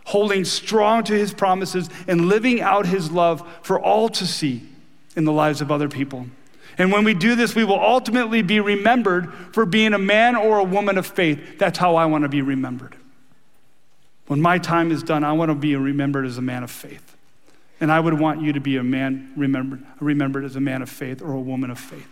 holding 0.05 0.45
strong 0.45 1.05
to 1.05 1.13
his 1.13 1.33
promises, 1.33 1.89
and 2.07 2.27
living 2.27 2.61
out 2.61 2.87
his 2.87 3.11
love 3.11 3.47
for 3.63 3.79
all 3.79 4.09
to 4.09 4.27
see 4.27 4.63
in 5.17 5.25
the 5.25 5.33
lives 5.33 5.61
of 5.61 5.71
other 5.71 5.89
people. 5.89 6.27
And 6.79 6.93
when 6.93 7.05
we 7.05 7.13
do 7.13 7.35
this, 7.35 7.55
we 7.55 7.65
will 7.65 7.81
ultimately 7.81 8.41
be 8.41 8.61
remembered 8.61 9.33
for 9.53 9.67
being 9.67 9.93
a 9.95 9.99
man 9.99 10.37
or 10.37 10.59
a 10.59 10.65
woman 10.65 10.97
of 10.97 11.07
faith. 11.07 11.59
That's 11.59 11.79
how 11.79 11.97
I 11.97 12.07
want 12.07 12.23
to 12.23 12.29
be 12.29 12.41
remembered. 12.41 12.95
When 14.29 14.41
my 14.41 14.59
time 14.59 14.93
is 14.93 15.03
done, 15.03 15.25
I 15.25 15.33
want 15.33 15.51
to 15.51 15.55
be 15.55 15.75
remembered 15.75 16.25
as 16.25 16.39
a 16.39 16.43
man 16.43 16.63
of 16.63 16.71
faith. 16.71 17.17
And 17.81 17.93
I 17.93 18.01
would 18.01 18.19
want 18.19 18.43
you 18.43 18.53
to 18.55 18.61
be 18.61 18.77
a 18.77 18.83
man 18.83 19.33
remembered, 19.37 19.85
remembered 20.01 20.45
as 20.45 20.57
a 20.57 20.61
man 20.61 20.83
of 20.83 20.91
faith 20.91 21.23
or 21.23 21.33
a 21.33 21.41
woman 21.41 21.71
of 21.71 21.79
faith. 21.79 22.09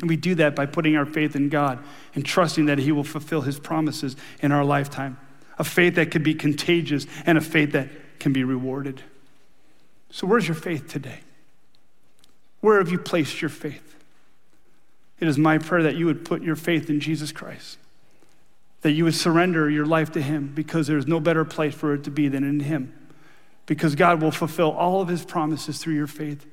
And 0.00 0.08
we 0.08 0.16
do 0.16 0.34
that 0.36 0.54
by 0.54 0.66
putting 0.66 0.96
our 0.96 1.06
faith 1.06 1.36
in 1.36 1.48
God 1.48 1.78
and 2.14 2.24
trusting 2.24 2.66
that 2.66 2.78
He 2.78 2.92
will 2.92 3.04
fulfill 3.04 3.42
His 3.42 3.58
promises 3.58 4.16
in 4.40 4.52
our 4.52 4.64
lifetime. 4.64 5.18
A 5.58 5.64
faith 5.64 5.96
that 5.96 6.10
can 6.10 6.22
be 6.22 6.34
contagious 6.34 7.06
and 7.26 7.36
a 7.36 7.40
faith 7.40 7.72
that 7.72 7.88
can 8.18 8.32
be 8.32 8.44
rewarded. 8.44 9.02
So, 10.10 10.26
where's 10.26 10.46
your 10.46 10.54
faith 10.54 10.88
today? 10.88 11.20
Where 12.60 12.78
have 12.78 12.90
you 12.90 12.98
placed 12.98 13.40
your 13.42 13.48
faith? 13.48 13.96
It 15.20 15.28
is 15.28 15.38
my 15.38 15.58
prayer 15.58 15.84
that 15.84 15.94
you 15.94 16.06
would 16.06 16.24
put 16.24 16.42
your 16.42 16.56
faith 16.56 16.90
in 16.90 17.00
Jesus 17.00 17.32
Christ, 17.32 17.78
that 18.80 18.92
you 18.92 19.04
would 19.04 19.14
surrender 19.14 19.70
your 19.70 19.86
life 19.86 20.12
to 20.12 20.22
Him 20.22 20.52
because 20.54 20.86
there's 20.86 21.06
no 21.06 21.20
better 21.20 21.44
place 21.44 21.74
for 21.74 21.94
it 21.94 22.04
to 22.04 22.10
be 22.10 22.28
than 22.28 22.44
in 22.44 22.60
Him. 22.60 22.92
Because 23.66 23.94
God 23.94 24.20
will 24.20 24.30
fulfill 24.30 24.72
all 24.72 25.00
of 25.00 25.08
His 25.08 25.24
promises 25.24 25.78
through 25.78 25.94
your 25.94 26.06
faith. 26.06 26.46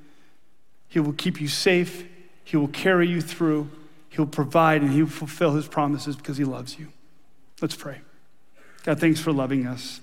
He 0.87 0.99
will 0.99 1.13
keep 1.13 1.41
you 1.41 1.47
safe 1.47 2.05
he 2.49 2.57
will 2.57 2.69
carry 2.69 3.07
you 3.07 3.21
through. 3.21 3.69
He'll 4.09 4.25
provide 4.25 4.81
and 4.81 4.91
He'll 4.91 5.05
fulfill 5.05 5.53
His 5.53 5.67
promises 5.67 6.15
because 6.15 6.37
He 6.37 6.45
loves 6.45 6.79
you. 6.79 6.87
Let's 7.61 7.75
pray. 7.75 8.01
God, 8.85 8.99
thanks 8.99 9.19
for 9.19 9.31
loving 9.31 9.67
us. 9.67 10.01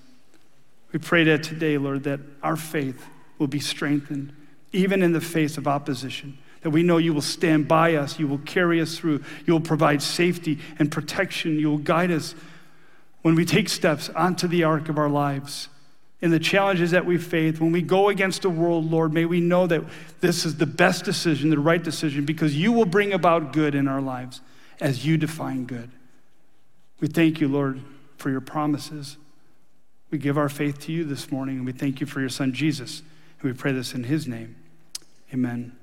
We 0.93 0.99
pray 0.99 1.25
that 1.25 1.43
today, 1.43 1.77
Lord, 1.77 2.03
that 2.03 2.21
our 2.41 2.55
faith 2.55 3.05
will 3.37 3.47
be 3.47 3.59
strengthened, 3.59 4.33
even 4.71 5.03
in 5.03 5.11
the 5.11 5.19
face 5.19 5.57
of 5.57 5.67
opposition. 5.67 6.37
That 6.61 6.69
we 6.69 6.83
know 6.83 6.95
you 6.99 7.13
will 7.13 7.19
stand 7.19 7.67
by 7.67 7.95
us, 7.95 8.17
you 8.17 8.29
will 8.29 8.37
carry 8.37 8.79
us 8.79 8.97
through, 8.97 9.25
you 9.45 9.51
will 9.51 9.59
provide 9.59 10.01
safety 10.01 10.57
and 10.79 10.89
protection, 10.89 11.59
you 11.59 11.69
will 11.69 11.79
guide 11.79 12.11
us 12.11 12.33
when 13.23 13.35
we 13.35 13.43
take 13.43 13.67
steps 13.67 14.07
onto 14.15 14.47
the 14.47 14.63
ark 14.63 14.87
of 14.87 14.97
our 14.97 15.09
lives 15.09 15.67
in 16.19 16.31
the 16.31 16.39
challenges 16.39 16.91
that 16.91 17.05
we 17.05 17.17
face, 17.17 17.59
when 17.59 17.71
we 17.71 17.81
go 17.81 18.09
against 18.09 18.41
the 18.41 18.49
world, 18.49 18.89
Lord, 18.89 19.13
may 19.13 19.25
we 19.25 19.39
know 19.39 19.67
that 19.67 19.83
this 20.19 20.45
is 20.45 20.57
the 20.57 20.65
best 20.65 21.05
decision, 21.05 21.49
the 21.49 21.59
right 21.59 21.83
decision, 21.83 22.25
because 22.25 22.55
you 22.55 22.71
will 22.71 22.85
bring 22.85 23.13
about 23.13 23.53
good 23.53 23.75
in 23.75 23.87
our 23.87 24.01
lives 24.01 24.41
as 24.79 25.05
you 25.05 25.17
define 25.17 25.65
good. 25.65 25.91
We 26.99 27.07
thank 27.07 27.39
you, 27.39 27.47
Lord, 27.47 27.81
for 28.17 28.31
your 28.31 28.41
promises. 28.41 29.17
We 30.09 30.17
give 30.17 30.37
our 30.37 30.49
faith 30.49 30.79
to 30.81 30.91
you 30.91 31.03
this 31.03 31.31
morning, 31.31 31.57
and 31.57 31.65
we 31.65 31.71
thank 31.71 32.01
you 32.01 32.07
for 32.07 32.19
your 32.19 32.29
son, 32.29 32.51
Jesus. 32.51 33.03
And 33.39 33.51
we 33.51 33.55
pray 33.55 33.71
this 33.71 33.93
in 33.93 34.05
his 34.05 34.27
name. 34.27 34.55
Amen. 35.31 35.75